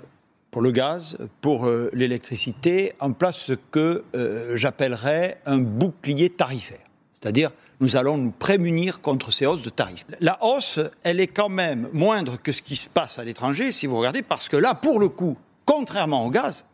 pour 0.52 0.62
le 0.62 0.72
gaz, 0.72 1.18
pour 1.42 1.66
euh, 1.68 1.90
l'électricité, 1.94 2.94
en 3.00 3.12
place 3.12 3.36
ce 3.38 3.54
que 3.54 4.04
euh, 4.16 4.56
j'appellerais 4.58 5.40
un 5.46 5.58
bouclier 5.58 6.30
tarifaire. 6.30 6.80
C'est-à-dire, 7.22 7.52
nous 7.80 7.96
allons 7.98 8.18
nous 8.18 8.32
prémunir 8.32 9.02
contre 9.02 9.32
ces 9.34 9.46
hausses 9.46 9.64
de 9.64 9.70
tarifs. 9.70 10.06
La 10.22 10.38
hausse, 10.44 10.80
elle 11.04 11.20
est 11.20 11.28
quand 11.28 11.50
même 11.50 11.90
moindre 11.94 12.38
que 12.42 12.52
ce 12.52 12.62
qui 12.62 12.76
se 12.76 12.88
passe 12.90 13.20
à 13.20 13.24
l'étranger, 13.24 13.72
si 13.72 13.86
vous 13.88 13.98
regardez, 13.98 14.22
parce 14.22 14.48
que 14.50 14.58
là, 14.58 14.76
pour 14.76 15.00
le 15.00 15.10
coup, 15.10 15.38
contrairement 15.66 16.26
au 16.26 16.30
gaz, 16.30 16.66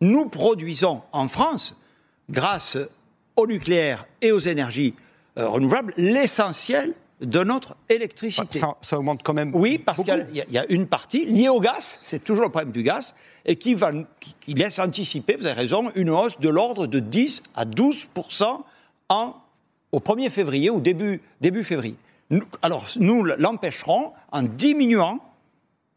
nous 0.00 0.28
produisons 0.28 1.02
en 1.12 1.28
France, 1.28 1.76
grâce 2.28 2.76
au 3.36 3.46
nucléaire 3.46 4.06
et 4.20 4.32
aux 4.32 4.38
énergies 4.40 4.94
euh, 5.38 5.48
renouvelables, 5.48 5.94
l'essentiel 5.96 6.94
de 7.20 7.44
notre 7.44 7.76
électricité. 7.88 8.58
Ça, 8.58 8.76
ça 8.82 8.98
augmente 8.98 9.22
quand 9.22 9.32
même. 9.32 9.54
Oui, 9.54 9.78
parce 9.78 10.02
qu'il 10.02 10.26
y 10.34 10.40
a- 10.58 10.64
y 10.64 10.74
une 10.74 10.86
partie 10.88 11.24
liée 11.24 11.48
au 11.48 11.60
gaz, 11.60 12.00
c'est 12.02 12.22
toujours 12.24 12.42
le 12.44 12.50
problème 12.50 12.72
du 12.72 12.82
gaz, 12.82 13.14
et 13.46 13.54
qui, 13.56 13.74
va, 13.74 13.92
qui, 14.20 14.34
qui 14.40 14.54
laisse 14.54 14.78
anticiper, 14.80 15.36
vous 15.36 15.46
avez 15.46 15.54
raison, 15.54 15.90
une 15.94 16.10
hausse 16.10 16.40
de 16.40 16.48
l'ordre 16.48 16.86
de 16.88 16.98
10 16.98 17.44
à 17.54 17.64
12 17.64 18.08
en, 19.08 19.34
au 19.92 20.00
1er 20.00 20.30
février 20.30 20.70
ou 20.70 20.80
début, 20.80 21.20
début 21.40 21.64
février. 21.64 21.96
Nous- 22.30 22.42
alors, 22.62 22.86
nous 22.98 23.24
l'empêcherons 23.24 24.12
en 24.32 24.42
diminuant 24.42 25.18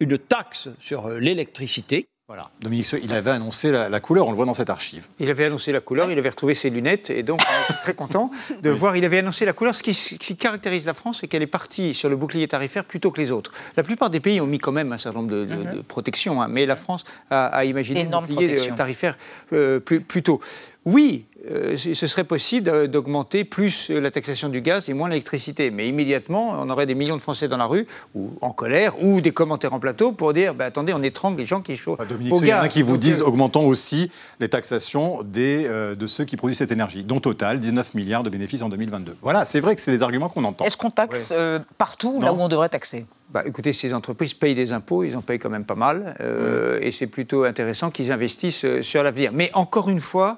une 0.01 0.17
taxe 0.17 0.67
sur 0.79 1.07
euh, 1.07 1.19
l'électricité. 1.19 2.05
Voilà. 2.27 2.49
Dominique 2.59 2.87
Seux, 2.87 2.99
il 3.03 3.13
avait 3.13 3.29
annoncé 3.29 3.69
la, 3.71 3.87
la 3.87 3.99
couleur, 3.99 4.25
on 4.25 4.31
le 4.31 4.35
voit 4.35 4.47
dans 4.47 4.55
cette 4.55 4.71
archive. 4.71 5.05
Il 5.19 5.29
avait 5.29 5.45
annoncé 5.45 5.71
la 5.71 5.79
couleur, 5.79 6.09
il 6.11 6.17
avait 6.17 6.29
retrouvé 6.29 6.55
ses 6.55 6.71
lunettes, 6.71 7.11
et 7.11 7.21
donc 7.21 7.39
on 7.69 7.73
très 7.83 7.93
content 7.93 8.31
de 8.63 8.69
voir. 8.71 8.97
Il 8.97 9.05
avait 9.05 9.19
annoncé 9.19 9.45
la 9.45 9.53
couleur. 9.53 9.75
Ce 9.75 9.83
qui, 9.83 9.93
ce 9.93 10.15
qui 10.15 10.35
caractérise 10.35 10.87
la 10.87 10.95
France, 10.95 11.19
c'est 11.21 11.27
qu'elle 11.27 11.43
est 11.43 11.47
partie 11.47 11.93
sur 11.93 12.09
le 12.09 12.15
bouclier 12.15 12.47
tarifaire 12.47 12.83
plutôt 12.83 13.11
que 13.11 13.21
les 13.21 13.29
autres. 13.31 13.51
La 13.77 13.83
plupart 13.83 14.09
des 14.09 14.19
pays 14.19 14.41
ont 14.41 14.47
mis 14.47 14.57
quand 14.57 14.71
même 14.71 14.91
un 14.91 14.97
certain 14.97 15.19
nombre 15.19 15.29
de, 15.31 15.45
de- 15.45 15.63
de 15.75 15.81
protections, 15.81 16.41
hein, 16.41 16.47
mais 16.49 16.65
la 16.65 16.75
France 16.75 17.03
a, 17.29 17.45
a 17.45 17.63
imaginé 17.63 17.99
le 18.05 18.09
bouclier 18.21 18.47
protection. 18.47 18.73
euh, 18.73 18.77
tarifaire 18.77 19.17
euh, 19.53 19.79
plus, 19.79 20.01
plus 20.01 20.23
tôt. 20.23 20.41
Oui, 20.85 21.25
euh, 21.49 21.77
ce 21.77 22.05
serait 22.07 22.23
possible 22.23 22.65
d'a- 22.67 22.85
d'augmenter 22.85 23.43
plus 23.43 23.89
euh, 23.89 23.99
la 23.99 24.11
taxation 24.11 24.49
du 24.49 24.61
gaz 24.61 24.87
et 24.87 24.93
moins 24.93 25.09
l'électricité, 25.09 25.71
mais 25.71 25.87
immédiatement, 25.87 26.51
on 26.61 26.69
aurait 26.69 26.85
des 26.85 26.93
millions 26.93 27.15
de 27.17 27.21
Français 27.23 27.47
dans 27.47 27.57
la 27.57 27.65
rue, 27.65 27.87
ou 28.13 28.33
en 28.41 28.51
colère, 28.51 28.93
ou 29.03 29.19
des 29.19 29.31
commentaires 29.31 29.73
en 29.73 29.79
plateau 29.79 30.11
pour 30.11 30.31
dire 30.33 30.53
bah, 30.53 30.65
attendez, 30.65 30.93
on 30.93 31.01
étrangle 31.01 31.39
les 31.39 31.47
gens 31.47 31.61
qui 31.61 31.75
chauffent. 31.75 31.99
Enfin, 31.99 32.07
Dominique 32.09 32.33
au 32.33 32.41
il 32.41 32.47
y 32.49 32.53
en 32.53 32.59
a 32.59 32.67
qui 32.67 32.83
vous 32.83 32.93
Donc, 32.93 32.99
disent 33.01 33.21
euh, 33.21 33.25
augmentons 33.25 33.65
aussi 33.67 34.11
les 34.39 34.47
taxations 34.47 35.23
des, 35.23 35.65
euh, 35.67 35.95
de 35.95 36.05
ceux 36.05 36.23
qui 36.25 36.37
produisent 36.37 36.59
cette 36.59 36.71
énergie, 36.71 37.03
dont 37.03 37.19
Total, 37.19 37.59
19 37.59 37.95
milliards 37.95 38.21
de 38.21 38.29
bénéfices 38.29 38.61
en 38.61 38.69
2022. 38.69 39.17
Voilà, 39.23 39.45
c'est 39.45 39.59
vrai 39.61 39.73
que 39.73 39.81
c'est 39.81 39.91
les 39.91 40.03
arguments 40.03 40.29
qu'on 40.29 40.43
entend. 40.43 40.65
est-ce 40.65 40.77
qu'on 40.77 40.91
taxe 40.91 41.29
euh, 41.31 41.57
partout 41.79 42.19
là 42.21 42.31
où 42.31 42.39
on 42.39 42.47
devrait 42.47 42.69
taxer? 42.69 43.05
Bah, 43.31 43.41
écoutez, 43.45 43.73
ces 43.73 43.93
entreprises 43.95 44.35
payent 44.35 44.53
des 44.55 44.71
impôts, 44.71 45.03
ils 45.03 45.17
en 45.17 45.21
payent 45.21 45.39
quand 45.39 45.49
même 45.49 45.65
pas 45.65 45.75
mal, 45.75 46.15
euh, 46.21 46.77
et 46.81 46.91
c'est 46.91 47.07
plutôt 47.07 47.43
intéressant 47.43 47.89
qu'ils 47.89 48.11
investissent 48.11 48.63
euh, 48.65 48.81
sur 48.83 49.01
l'avenir. 49.01 49.31
Mais 49.33 49.49
encore 49.55 49.89
une 49.89 49.99
fois, 49.99 50.37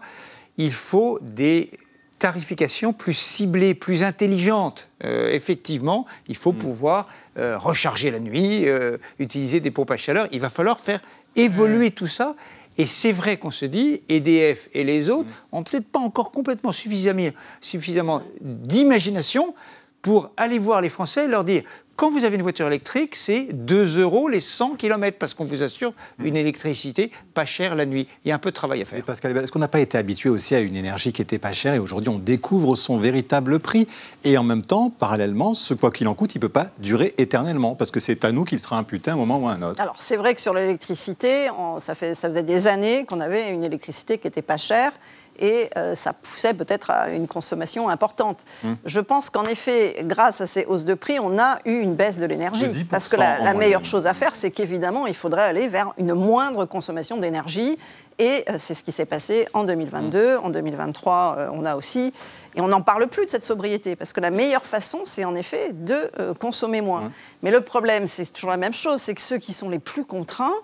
il 0.58 0.72
faut 0.72 1.20
des 1.22 1.72
tarifications 2.20 2.94
plus 2.94 3.14
ciblées, 3.14 3.74
plus 3.74 4.04
intelligentes. 4.04 4.90
Euh, 5.04 5.32
effectivement, 5.32 6.06
il 6.28 6.36
faut 6.36 6.54
pouvoir 6.54 7.08
euh, 7.38 7.58
recharger 7.58 8.10
la 8.12 8.20
nuit, 8.20 8.68
euh, 8.68 8.98
utiliser 9.20 9.60
des 9.60 9.72
pompes 9.72 9.92
à 9.92 9.98
chaleur. 9.98 10.28
Il 10.32 10.42
va 10.42 10.50
falloir 10.50 10.80
faire 10.80 11.02
évoluer 11.36 11.92
tout 11.92 12.08
ça. 12.08 12.36
Et 12.80 12.86
c'est 12.86 13.12
vrai 13.12 13.38
qu'on 13.38 13.52
se 13.52 13.66
dit, 13.66 14.02
EDF 14.08 14.70
et 14.74 14.84
les 14.84 15.10
autres 15.10 15.30
ont 15.52 15.64
peut-être 15.64 15.88
pas 15.88 16.00
encore 16.00 16.32
complètement 16.32 16.72
suffisamment, 16.72 17.30
suffisamment 17.60 18.22
d'imagination 18.42 19.56
pour 20.02 20.32
aller 20.38 20.60
voir 20.60 20.82
les 20.82 20.90
Français 20.90 21.26
et 21.26 21.28
leur 21.28 21.44
dire 21.44 21.64
quand 21.98 22.12
vous 22.12 22.24
avez 22.24 22.36
une 22.36 22.44
voiture 22.44 22.68
électrique, 22.68 23.16
c'est 23.16 23.48
2 23.52 24.00
euros 24.00 24.30
les 24.30 24.40
100 24.40 24.76
km 24.76 25.18
parce 25.18 25.34
qu'on 25.34 25.46
vous 25.46 25.64
assure 25.64 25.94
une 26.24 26.38
électricité 26.38 27.12
pas 27.34 27.46
chère 27.46 27.76
la 27.76 27.88
nuit. 27.88 28.08
Il 28.24 28.30
y 28.30 28.32
a 28.32 28.36
un 28.36 28.40
peu 28.40 28.52
de 28.52 28.56
travail 28.56 28.80
à 28.80 28.82
Et 28.84 28.86
faire. 28.86 29.04
Pascal, 29.04 29.36
est-ce 29.36 29.52
qu'on 29.52 29.60
n'a 29.60 29.68
pas 29.68 29.80
été 29.80 29.98
habitué 29.98 30.30
aussi 30.30 30.54
à 30.54 30.60
une 30.60 30.76
énergie 30.76 31.12
qui 31.12 31.24
était 31.24 31.40
pas 31.40 31.54
chère 31.54 31.74
et 31.74 31.80
aujourd'hui 31.80 32.10
on 32.10 32.20
découvre 32.20 32.76
son 32.76 32.98
véritable 32.98 33.60
prix? 33.60 33.88
Et 34.24 34.38
en 34.38 34.44
même 34.44 34.62
temps, 34.62 34.92
parallèlement, 34.92 35.56
ce 35.56 35.74
quoi 35.74 35.90
qu'il 35.90 36.08
en 36.08 36.14
coûte, 36.14 36.36
il 36.36 36.38
ne 36.38 36.42
peut 36.42 36.50
pas 36.50 36.70
durer 36.78 37.16
éternellement 37.18 37.74
parce 37.74 37.90
que 37.90 38.00
c'est 38.00 38.24
à 38.26 38.32
nous 38.32 38.46
qu'il 38.46 38.60
sera 38.60 38.78
imputé 38.78 39.10
à 39.10 39.16
un 39.16 39.18
moment 39.18 39.40
ou 39.40 39.48
à 39.48 39.54
un 39.54 39.62
autre. 39.64 39.82
Alors, 39.82 39.96
c'est 39.98 40.18
vrai 40.18 40.36
que 40.36 40.42
sur 40.42 40.54
l'électricité, 40.54 41.48
ça, 41.80 41.96
fait, 41.96 42.14
ça 42.14 42.30
faisait 42.30 42.44
des 42.44 42.68
années 42.68 43.06
qu'on 43.06 43.20
avait 43.20 43.50
une 43.50 43.64
électricité 43.64 44.20
qui 44.20 44.28
n'était 44.28 44.44
pas 44.44 44.58
chère 44.58 44.92
et 45.40 45.70
euh, 45.78 45.96
ça 45.96 46.14
poussait 46.14 46.54
peut-être 46.54 46.92
à 46.92 47.10
une 47.10 47.28
consommation 47.28 47.90
importante. 47.90 48.44
Je 48.86 49.00
pense 49.00 49.30
qu'en 49.30 49.46
effet, 49.46 49.98
grâce 50.04 50.42
à 50.42 50.48
ces 50.48 50.66
hausses 50.66 50.86
de 50.86 50.94
prix, 50.94 51.20
on 51.20 51.38
a 51.38 51.60
eu 51.66 51.80
une 51.80 51.96
baisse 51.96 52.18
de 52.18 52.26
l'énergie. 52.26 52.68
De 52.68 52.74
10% 52.74 52.86
Parce 52.86 53.08
que 53.08 53.18
la, 53.18 53.54
meilleure 53.54 53.86
chose 53.86 54.08
à 54.08 54.14
faire, 54.14 54.36
c'est 54.36 54.52
qu'évidemment, 54.52 55.08
il 55.08 55.16
faudrait 55.16 55.44
aller 55.44 55.68
vers 55.68 55.94
une 55.98 56.14
moindre 56.14 56.66
consommation 56.66 57.18
d'énergie. 57.18 57.78
Et 58.20 58.44
euh, 58.50 58.56
c'est 58.58 58.74
ce 58.74 58.84
qui 58.84 58.92
s'est 58.92 59.06
passé 59.06 59.48
en 59.54 59.64
2022. 59.64 60.38
En 60.38 60.50
2023, 60.50 61.36
euh, 61.38 61.50
on 61.54 61.66
a 61.66 61.76
aussi. 61.76 62.14
Et 62.56 62.62
on 62.62 62.68
n'en 62.68 62.82
parle 62.82 63.08
plus 63.08 63.26
de 63.26 63.32
cette 63.32 63.44
sobriété, 63.44 63.96
parce 63.96 64.14
que 64.14 64.22
la 64.22 64.32
meilleure 64.32 64.66
façon, 64.66 65.02
c'est 65.06 65.26
en 65.26 65.36
effet 65.36 65.74
de 65.74 66.10
consommer 66.40 66.82
moins. 66.82 67.12
Mais 67.44 67.52
le 67.52 67.62
problème, 67.62 68.08
c'est 68.08 68.26
toujours 68.34 68.50
la 68.50 68.58
même 68.58 68.74
chose, 68.74 69.00
c'est 69.00 69.14
que 69.14 69.22
ceux 69.22 69.38
qui 69.38 69.54
sont 69.54 69.70
les 69.70 69.78
plus 69.78 70.06
contraints, 70.06 70.56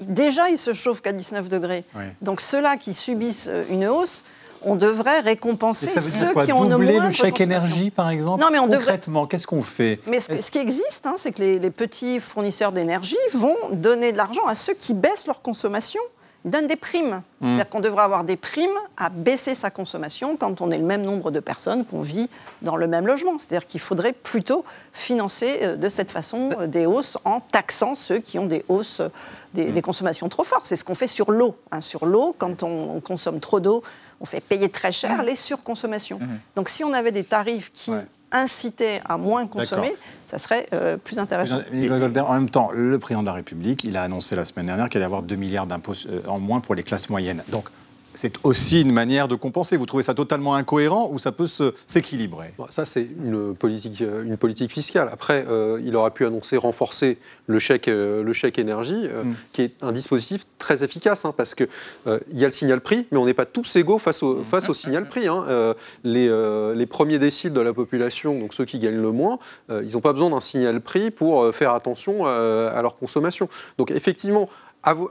déjà, 0.00 0.48
ils 0.50 0.58
se 0.58 0.72
chauffent 0.72 1.02
qu'à 1.02 1.12
19 1.12 1.48
degrés. 1.48 1.84
Donc 2.22 2.40
ceux-là 2.40 2.76
qui 2.76 2.94
subissent 2.94 3.48
euh, 3.50 3.64
une 3.70 3.86
hausse, 3.86 4.24
on 4.62 4.74
devrait 4.74 5.20
récompenser 5.20 5.86
Et 5.86 5.88
ça 5.90 6.00
veut 6.00 6.10
dire 6.10 6.20
ceux 6.28 6.32
quoi 6.32 6.44
qui 6.44 6.52
ont 6.52 6.64
Doubler 6.64 6.94
moindre 6.94 7.08
le 7.08 7.12
chèque 7.12 7.40
énergie, 7.40 7.90
par 7.90 8.10
exemple 8.10 8.42
Non, 8.42 8.48
mais 8.50 8.58
on 8.58 8.66
devrait- 8.66 8.78
Concrètement, 8.78 9.26
qu'est-ce 9.26 9.46
qu'on 9.46 9.62
fait 9.62 10.00
Mais 10.06 10.18
ce, 10.18 10.50
qui 10.50 10.58
existe, 10.58 11.06
hein, 11.06 11.14
c'est 11.16 11.32
que 11.32 11.42
les, 11.42 11.58
les 11.58 11.70
petits 11.70 12.18
fournisseurs 12.20 12.72
d'énergie 12.72 13.16
vont 13.34 13.56
donner 13.72 14.12
de 14.12 14.16
l'argent 14.16 14.46
à 14.46 14.54
ceux 14.54 14.74
qui 14.74 14.94
baissent 14.94 15.26
leur 15.26 15.42
consommation. 15.42 16.00
Ils 16.46 16.50
donnent 16.50 16.68
des 16.68 16.76
primes. 16.76 17.22
C'est-à-dire 17.42 17.68
qu'on 17.68 17.80
devrait 17.80 18.04
avoir 18.04 18.22
des 18.24 18.36
primes 18.36 18.70
à 18.96 19.10
baisser 19.10 19.54
sa 19.54 19.68
consommation 19.68 20.36
quand 20.36 20.60
on 20.62 20.70
est 20.70 20.78
le 20.78 20.84
même 20.84 21.02
nombre 21.02 21.30
de 21.32 21.40
personnes 21.40 21.84
qu'on 21.84 22.00
vit 22.00 22.30
dans 22.62 22.76
le 22.76 22.86
même 22.86 23.06
logement. 23.06 23.38
C'est-à-dire 23.38 23.66
qu'il 23.66 23.80
faudrait 23.80 24.12
plutôt 24.14 24.64
financer 24.92 25.58
euh, 25.62 25.76
de 25.76 25.88
cette 25.88 26.10
façon 26.10 26.50
euh, 26.60 26.66
des 26.66 26.86
hausses 26.86 27.18
en 27.24 27.40
taxant 27.40 27.94
ceux 27.94 28.18
qui 28.20 28.38
ont 28.38 28.46
des 28.46 28.64
hausses, 28.68 29.00
euh, 29.00 29.08
des, 29.54 29.66
des 29.66 29.82
consommations 29.82 30.28
trop 30.28 30.44
fortes. 30.44 30.64
C'est 30.64 30.76
ce 30.76 30.84
qu'on 30.84 30.94
fait 30.94 31.06
sur 31.08 31.30
l'eau. 31.30 31.56
hein. 31.72 31.80
Sur 31.80 32.06
l'eau, 32.06 32.34
quand 32.38 32.62
on, 32.62 32.94
on 32.96 33.00
consomme 33.00 33.40
trop 33.40 33.60
d'eau, 33.60 33.82
on 34.20 34.24
fait 34.24 34.40
payer 34.40 34.68
très 34.70 34.92
cher 34.92 35.22
les 35.22 35.36
surconsommations. 35.36 36.20
Donc 36.54 36.68
si 36.68 36.84
on 36.84 36.92
avait 36.94 37.12
des 37.12 37.24
tarifs 37.24 37.70
qui 37.72 37.90
Ouais. 37.90 38.04
Incitaient 38.36 39.00
à 39.04 39.16
moins 39.16 39.46
consommer, 39.46 39.94
ça 40.26 40.38
serait 40.38 40.66
euh, 40.72 40.96
plus 40.96 41.18
intéressant. 41.18 41.58
Nicolas 41.72 42.00
Goldberg, 42.00 42.28
en 42.28 42.34
même 42.34 42.50
temps, 42.50 42.70
le 42.72 42.98
président 42.98 43.22
de 43.22 43.26
la 43.26 43.32
République, 43.32 43.84
il 43.84 43.96
a 43.96 44.02
annoncé 44.02 44.36
la 44.36 44.44
semaine 44.44 44.66
dernière 44.66 44.88
qu'il 44.88 44.98
allait 44.98 45.06
avoir 45.06 45.22
2 45.22 45.36
milliards 45.36 45.66
d'impôts 45.66 45.94
euh, 46.08 46.20
en 46.26 46.38
moins 46.38 46.60
pour 46.60 46.74
les 46.74 46.82
classes 46.82 47.08
moyennes. 47.08 47.42
Donc, 47.48 47.68
c'est 48.16 48.34
aussi 48.42 48.82
une 48.82 48.92
manière 48.92 49.28
de 49.28 49.36
compenser. 49.36 49.76
Vous 49.76 49.86
trouvez 49.86 50.02
ça 50.02 50.14
totalement 50.14 50.54
incohérent 50.54 51.08
ou 51.12 51.18
ça 51.20 51.30
peut 51.30 51.46
s'équilibrer? 51.86 52.52
Bon, 52.58 52.66
ça, 52.70 52.84
c'est 52.84 53.06
une 53.24 53.54
politique, 53.54 54.02
euh, 54.02 54.24
une 54.24 54.36
politique 54.36 54.72
fiscale. 54.72 55.08
Après, 55.12 55.44
euh, 55.48 55.80
il 55.84 55.94
aurait 55.94 56.10
pu 56.10 56.26
annoncer 56.26 56.56
renforcer 56.56 57.18
le 57.46 57.58
chèque, 57.58 57.86
euh, 57.88 58.24
le 58.24 58.32
chèque 58.32 58.58
énergie, 58.58 59.02
euh, 59.04 59.22
qui 59.52 59.62
est 59.62 59.72
un 59.82 59.92
dispositif 59.92 60.44
très 60.58 60.82
efficace, 60.82 61.24
hein, 61.24 61.34
parce 61.36 61.54
qu'il 61.54 61.68
il 62.06 62.38
y 62.38 62.44
a 62.44 62.48
le 62.48 62.52
signal 62.52 62.80
prix, 62.80 63.06
mais 63.12 63.18
on 63.18 63.26
n'est 63.26 63.34
pas 63.34 63.46
tous 63.46 63.76
égaux 63.76 63.98
face 63.98 64.22
au, 64.22 64.42
face 64.42 64.68
au 64.68 64.74
signal 64.74 65.06
prix. 65.08 65.28
hein. 65.28 65.74
Les, 66.02 66.28
les 66.74 66.86
premiers 66.86 67.18
déciles 67.18 67.52
de 67.52 67.60
la 67.60 67.72
population, 67.72 68.38
donc 68.38 68.54
ceux 68.54 68.64
qui 68.64 68.78
gagnent 68.78 69.00
le 69.00 69.12
moins, 69.12 69.38
ils 69.68 69.92
n'ont 69.92 70.00
pas 70.00 70.12
besoin 70.12 70.30
d'un 70.30 70.40
signal 70.40 70.80
prix 70.80 71.10
pour 71.10 71.54
faire 71.54 71.72
attention 71.74 72.26
à 72.26 72.80
leur 72.82 72.96
consommation. 72.96 73.48
Donc 73.78 73.90
effectivement, 73.90 74.48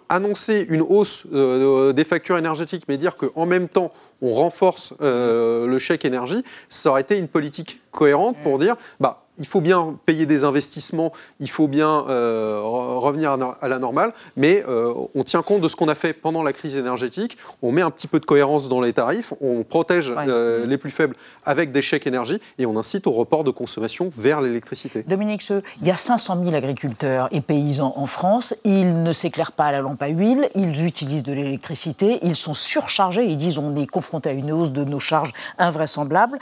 annoncer 0.10 0.66
une 0.70 0.82
hausse 0.82 1.24
euh, 1.34 1.94
des 1.94 2.04
factures 2.04 2.38
énergétiques, 2.38 2.84
mais 2.88 2.98
dire 2.98 3.16
qu'en 3.16 3.46
même 3.46 3.68
temps, 3.68 3.92
on 4.22 4.32
renforce 4.34 4.94
euh, 5.02 5.68
le 5.68 5.80
chèque 5.80 6.06
énergie, 6.06 6.44
ça 6.70 6.90
aurait 6.90 7.02
été 7.02 7.18
une 7.18 7.28
politique 7.28 7.82
cohérente 7.92 8.38
pour 8.44 8.58
dire, 8.58 8.76
bah, 9.00 9.25
il 9.38 9.46
faut 9.46 9.62
bien 9.62 9.98
payer 10.06 10.26
des 10.26 10.44
investissements, 10.44 11.12
il 11.40 11.50
faut 11.50 11.68
bien 11.68 12.06
euh, 12.08 12.60
revenir 12.62 13.38
à 13.62 13.68
la 13.68 13.80
normale, 13.80 14.14
mais 14.36 14.64
euh, 14.68 14.94
on 15.14 15.24
tient 15.24 15.42
compte 15.42 15.62
de 15.62 15.68
ce 15.68 15.76
qu'on 15.76 15.88
a 15.88 15.96
fait 15.96 16.14
pendant 16.14 16.44
la 16.44 16.54
crise 16.54 16.76
énergétique, 16.76 17.38
on 17.62 17.72
met 17.72 17.82
un 17.82 17.92
petit 17.92 18.08
peu 18.08 18.20
de 18.20 18.26
cohérence 18.26 18.70
dans 18.70 18.82
les 18.82 18.94
tarifs, 18.94 19.34
on 19.42 19.64
protège 19.64 20.14
euh, 20.16 20.66
les 20.66 20.78
plus 20.78 20.90
faibles 20.90 21.16
avec 21.46 21.72
des 21.72 21.82
chèques 21.82 22.08
énergie 22.08 22.40
et 22.58 22.66
on 22.66 22.78
incite 22.78 23.08
au 23.08 23.12
report 23.12 23.44
de 23.44 23.52
consommation 23.52 24.10
vers 24.16 24.42
l'électricité. 24.42 25.04
Dominique 25.08 25.44
il 25.82 25.88
y 25.88 25.92
a 25.92 25.98
500 25.98 26.44
000 26.44 26.56
agriculteurs 26.56 27.28
et 27.32 27.42
paysans 27.42 27.94
en 27.98 28.06
France, 28.06 28.56
ils 28.64 29.04
ne 29.04 29.12
s'éclairent 29.12 29.52
pas 29.52 29.66
à 29.66 29.72
la 29.74 29.82
lampe 29.82 30.02
à 30.02 30.08
huile, 30.08 30.50
ils 30.56 30.86
utilisent 30.86 31.24
de 31.24 31.34
l'électricité, 31.34 32.20
ils 32.24 32.36
sont 32.36 32.54
surchargés, 32.54 33.26
ils 33.26 33.38
disent 33.38 33.58
on 33.58 33.76
est 33.76 33.86
confronté 33.86 34.30
à 34.30 34.32
une 34.32 34.52
hausse 34.52 34.72
de 34.72 34.84
nos 34.84 35.00
charges 35.00 35.34
invraisemblables, 35.58 36.40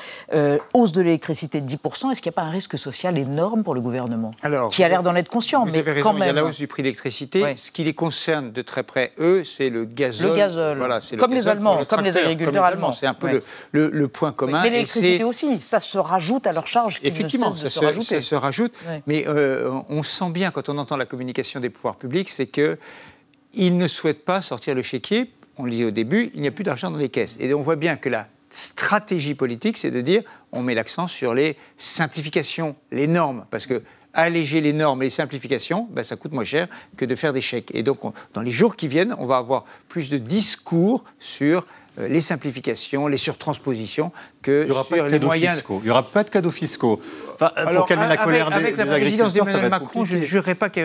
hausse 0.74 0.92
de 0.92 1.02
l'électricité 1.02 1.60
de 1.60 1.68
10%, 1.68 2.12
est-ce 2.12 2.22
qu'il 2.22 2.30
n'y 2.30 2.36
a 2.36 2.40
pas 2.42 2.48
un 2.48 2.52
risque 2.52 2.78
social 2.84 3.18
énorme 3.18 3.64
pour 3.64 3.74
le 3.74 3.82
gouvernement, 3.82 4.32
Alors, 4.42 4.70
qui 4.70 4.84
a 4.84 4.90
l'air 4.90 5.04
d'en 5.04 5.16
être 5.16 5.30
conscient. 5.30 5.66
Vous 5.66 5.72
mais 5.72 5.80
avez 5.80 5.94
raison, 5.94 6.10
quand 6.10 6.14
même. 6.14 6.24
il 6.24 6.28
y 6.28 6.30
a 6.30 6.34
la 6.34 6.46
hausse 6.46 6.58
du 6.58 6.68
prix 6.68 6.84
de 6.84 6.88
l'électricité. 6.88 7.56
Ce 7.56 7.72
qui 7.72 7.84
les 7.84 7.94
concerne 7.94 8.52
de 8.52 8.62
très 8.62 8.84
près, 8.84 9.14
eux, 9.20 9.44
c'est 9.44 9.70
le 9.70 9.86
gazole. 9.86 10.32
Le 10.32 10.36
gazole, 10.36 10.78
voilà, 10.78 11.00
comme 11.18 11.34
les 11.34 11.48
Allemands, 11.48 11.86
comme 11.86 12.02
les 12.02 12.18
agriculteurs 12.18 12.64
allemands. 12.64 12.92
C'est 12.92 13.08
un 13.08 13.14
peu 13.14 13.42
le, 13.72 13.90
le, 13.90 14.08
point 14.08 14.32
commun. 14.32 14.62
Mais 14.64 14.70
l'électricité 14.70 15.24
aussi, 15.24 15.62
ça 15.62 15.80
se 15.80 15.98
rajoute 15.98 16.46
à 16.46 16.52
leur 16.52 16.68
charge. 16.68 17.00
Effectivement, 17.04 17.56
ça, 17.56 17.70
se, 17.70 18.02
ça 18.02 18.22
se 18.22 18.36
rajoute. 18.36 18.74
Mais 19.08 19.26
euh, 19.28 19.72
on 19.90 20.04
sent 20.04 20.30
bien, 20.32 20.52
quand 20.52 20.70
on 20.70 20.78
entend 20.78 20.98
la 20.98 21.06
communication 21.06 21.60
des 21.60 21.70
pouvoirs 21.70 21.96
publics, 21.96 22.30
c'est 22.30 22.48
qu'ils 22.48 23.78
ne 23.78 23.88
souhaitent 23.88 24.26
pas 24.26 24.42
sortir 24.42 24.76
le 24.76 24.82
chéquier. 24.82 25.32
On 25.58 25.66
le 25.66 25.72
disait 25.72 25.86
au 25.86 25.92
début, 25.92 26.32
il 26.34 26.42
n'y 26.42 26.48
a 26.48 26.52
plus 26.52 26.64
d'argent 26.64 26.90
dans 26.92 26.98
les 26.98 27.10
caisses. 27.10 27.38
Et 27.40 27.54
on 27.54 27.62
voit 27.62 27.76
bien 27.76 27.96
que 27.96 28.10
la 28.10 28.28
stratégie 28.50 29.36
politique, 29.36 29.78
c'est 29.78 29.92
de 29.92 30.02
dire 30.02 30.22
on 30.54 30.64
met 30.64 30.76
l'accent 30.76 31.08
sur 31.08 31.34
les 31.34 31.58
simplifications, 31.78 32.76
les 32.92 33.08
normes, 33.08 33.46
parce 33.52 33.68
que 33.68 33.84
alléger 34.14 34.62
les 34.62 34.74
normes 34.74 35.02
et 35.02 35.06
les 35.06 35.12
simplifications, 35.12 35.88
ben, 35.92 36.04
ça 36.04 36.16
coûte 36.16 36.32
moins 36.32 36.44
cher 36.44 36.68
que 36.96 37.06
de 37.06 37.16
faire 37.16 37.34
des 37.34 37.42
chèques. 37.42 37.72
Et 37.74 37.84
donc, 37.84 38.00
dans 38.34 38.42
les 38.42 38.52
jours 38.52 38.76
qui 38.76 38.88
viennent, 38.88 39.16
on 39.18 39.26
va 39.26 39.38
avoir 39.38 39.66
plus 39.90 40.10
de 40.10 40.18
discours 40.18 41.04
sur 41.20 41.66
les 41.98 42.22
simplifications, 42.22 43.08
les 43.08 43.18
surtranspositions, 43.18 44.12
que 44.42 44.68
sur 44.72 45.08
les 45.08 45.20
moyens. 45.20 45.56
Fiscaux. 45.56 45.80
Il 45.84 45.86
n'y 45.86 45.92
aura 45.92 46.04
pas 46.04 46.24
de 46.24 46.30
cadeaux 46.30 46.52
fiscaux. 46.52 47.00
Enfin, 47.34 47.52
pour 47.74 47.86
calmer 47.88 48.08
la 48.08 48.18
colère 48.18 48.54
avec, 48.54 48.76
des, 48.76 48.86
la 48.86 48.92
présidence 48.92 49.34
d'Emmanuel 49.34 49.70
Macron, 49.70 50.06
je 50.06 50.18
ne 50.18 50.24
jurerai 50.24 50.56
pas 50.56 50.70
qu'il 50.70 50.84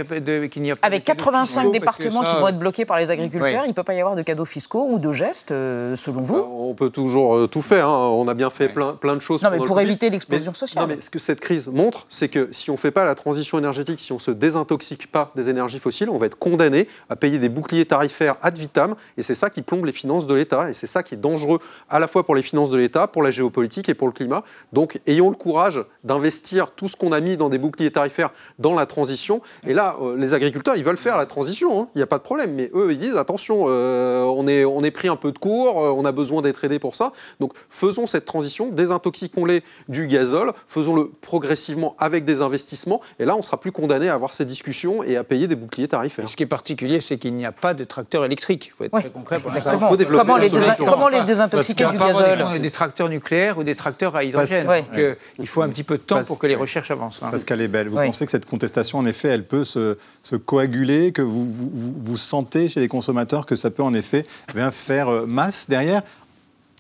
n'y 0.63 0.71
a, 0.71 0.77
pas 0.77 0.87
Avec 0.87 1.05
85 1.05 1.73
départements 1.73 2.23
qui 2.23 2.41
vont 2.41 2.49
être 2.49 2.59
bloqués 2.59 2.85
par 2.85 2.99
les 2.99 3.11
agriculteurs, 3.11 3.65
il 3.65 3.69
ne 3.69 3.73
peut 3.75 3.83
pas 3.83 3.95
y 3.95 4.01
avoir 4.01 4.17
de 4.17 4.23
cadeaux 4.23 4.45
fiscaux 4.45 4.87
ou 4.91 4.99
de 4.99 5.13
gestes, 5.13 5.51
euh, 5.51 5.97
selon 5.97 6.23
vous 6.23 6.37
On 6.37 6.75
peut 6.75 6.91
toujours 6.91 7.37
euh, 7.37 7.47
tout 7.47 7.63
faire. 7.63 7.89
Hein. 7.89 8.09
On 8.09 8.29
a 8.29 8.35
bien 8.35 8.51
fait 8.51 8.69
plein, 8.69 8.95
plein 8.95 9.17
de 9.17 9.21
choses. 9.21 9.43
Non, 9.43 9.51
mais 9.51 9.59
pour 9.59 9.81
éviter 9.81 10.11
l'explosion 10.11 10.55
sociale. 10.55 10.83
Non, 10.83 10.89
mais 10.89 11.01
ce 11.01 11.11
que 11.11 11.19
cette 11.19 11.41
crise 11.41 11.67
montre, 11.67 12.07
c'est 12.09 12.29
que 12.29 12.49
si 12.53 12.71
on 12.71 12.75
ne 12.75 12.79
fait 12.79 12.91
pas 12.91 13.05
la 13.05 13.15
transition 13.15 13.59
énergétique, 13.59 14.01
si 14.01 14.13
on 14.13 14.17
ne 14.17 14.21
se 14.21 14.31
désintoxique 14.31 15.11
pas 15.11 15.33
des 15.35 15.51
énergies 15.51 15.79
fossiles, 15.79 16.11
on 16.11 16.19
va 16.19 16.27
être 16.27 16.39
condamné 16.39 16.89
à 17.11 17.17
payer 17.17 17.39
des 17.39 17.49
boucliers 17.49 17.87
tarifaires 17.87 18.37
ad 18.43 18.57
vitam. 18.57 18.95
Et 19.17 19.23
c'est 19.23 19.35
ça 19.35 19.51
qui 19.51 19.63
plombe 19.63 19.85
les 19.85 19.93
finances 19.93 20.27
de 20.27 20.35
l'État. 20.35 20.71
Et 20.71 20.75
c'est 20.75 20.87
ça 20.87 20.98
qui 21.03 21.15
est 21.15 21.19
dangereux 21.19 21.59
à 21.89 21.99
la 21.99 22.09
fois 22.09 22.25
pour 22.25 22.35
les 22.35 22.43
finances 22.43 22.71
de 22.71 22.77
l'État, 22.77 23.07
pour 23.07 23.23
la 23.23 23.31
géopolitique 23.31 23.89
et 23.89 23.95
pour 23.95 24.07
le 24.07 24.13
climat. 24.13 24.43
Donc 24.73 25.01
ayons 25.07 25.31
le 25.31 25.37
courage 25.37 25.85
d'investir 26.05 26.71
tout 26.73 26.89
ce 26.89 26.97
qu'on 26.97 27.13
a 27.13 27.21
mis 27.21 27.37
dans 27.37 27.49
des 27.49 27.59
boucliers 27.59 27.91
tarifaires 27.91 28.31
dans 28.59 28.75
la 28.75 28.87
transition. 28.87 29.41
Et 29.67 29.75
là, 29.75 29.97
euh, 30.01 30.17
les 30.17 30.35
agriculteurs, 30.35 30.77
ils 30.77 30.85
veulent 30.85 30.97
faire 30.97 31.17
la 31.17 31.27
transition, 31.27 31.83
hein. 31.83 31.89
il 31.95 31.99
n'y 31.99 32.03
a 32.03 32.07
pas 32.07 32.19
de 32.19 32.23
problème. 32.23 32.53
Mais 32.55 32.71
eux, 32.75 32.93
ils 32.93 32.99
disent, 32.99 33.17
attention, 33.17 33.67
euh, 33.69 34.23
on, 34.23 34.47
est, 34.47 34.65
on 34.65 34.83
est 34.83 34.91
pris 34.91 35.09
un 35.09 35.17
peu 35.17 35.33
de 35.33 35.39
court, 35.39 35.81
euh, 35.81 35.91
on 35.91 36.05
a 36.05 36.13
besoin 36.13 36.43
d'être 36.43 36.65
aidé 36.65 36.79
pour 36.79 36.97
ça. 36.97 37.13
Donc 37.41 37.53
faisons 37.71 38.07
cette 38.07 38.25
transition, 38.25 38.69
désintoxiquons-les 38.71 39.63
du 39.89 40.07
gazole, 40.07 40.53
faisons-le 40.69 41.11
progressivement 41.11 41.95
avec 41.99 42.25
des 42.25 42.43
investissements. 42.43 43.01
Et 43.19 43.25
là, 43.25 43.37
on 43.37 43.43
sera 43.43 43.59
plus 43.59 43.73
condamné 43.73 44.09
à 44.09 44.15
avoir 44.15 44.35
ces 44.35 44.45
discussions 44.45 45.03
et 45.03 45.17
à 45.17 45.25
payer 45.25 45.47
des 45.47 45.57
boucliers 45.57 45.89
tarifaires. 45.89 46.29
ce 46.29 46.37
qui 46.37 46.43
est 46.43 46.47
particulier, 46.47 47.01
c'est 47.01 47.19
qu'il 47.19 47.35
n'y 47.35 47.47
a 47.47 47.53
pas 47.53 47.75
de 47.75 47.85
tracteurs 47.85 48.25
électriques. 48.25 48.67
Il 48.67 48.73
faut 48.73 48.85
être 48.85 48.99
très 48.99 49.11
concret 49.11 49.41
pour 49.41 49.51
ça. 49.51 49.59
Il 49.59 49.87
faut 49.87 49.97
développer 49.97 50.27
comment, 50.27 50.37
les 50.37 50.51
comment 50.91 51.09
les 51.09 51.25
désintoxiquer 51.25 51.87
du 51.87 51.97
gazole 51.97 52.61
Des 52.61 52.71
tracteurs 52.71 53.09
nucléaires 53.09 53.59
ou 53.59 53.65
des 53.65 53.75
tracteurs 53.75 54.17
à 54.17 54.25
hydrogène. 54.25 54.67
Donc, 54.67 54.87
euh, 54.99 55.15
il 55.39 55.47
faut 55.47 55.63
un 55.63 55.69
petit 55.69 55.85
peu 55.85 55.97
de 55.97 56.03
temps 56.03 56.23
pour 56.25 56.39
que 56.39 56.47
les 56.47 56.57
recherches 56.57 56.91
avancent. 56.91 57.21
Hein. 57.23 57.31
Pascal 57.31 57.61
Ebel, 57.61 57.89
vous 57.89 57.97
pensez 57.97 58.25
que 58.25 58.33
cette 58.33 58.47
contestation, 58.47 58.99
en 58.99 59.07
effet, 59.07 59.29
elle 59.29 59.47
peut 59.47 59.65
se, 59.65 59.99
se 60.23 60.37
coaguler, 60.37 61.13
que 61.13 61.23
vous, 61.23 61.45
vous, 61.45 61.95
vous, 61.97 62.17
sentez 62.17 62.69
chez 62.69 62.81
les 62.81 62.89
consommateurs 62.89 63.47
que 63.47 63.57
ça 63.57 63.71
peut 63.71 63.83
en 63.83 63.95
effet 63.95 64.27
eh 64.55 64.71
faire 64.71 65.09
euh, 65.09 65.27
masse 65.27 65.69
derrière 65.69 66.03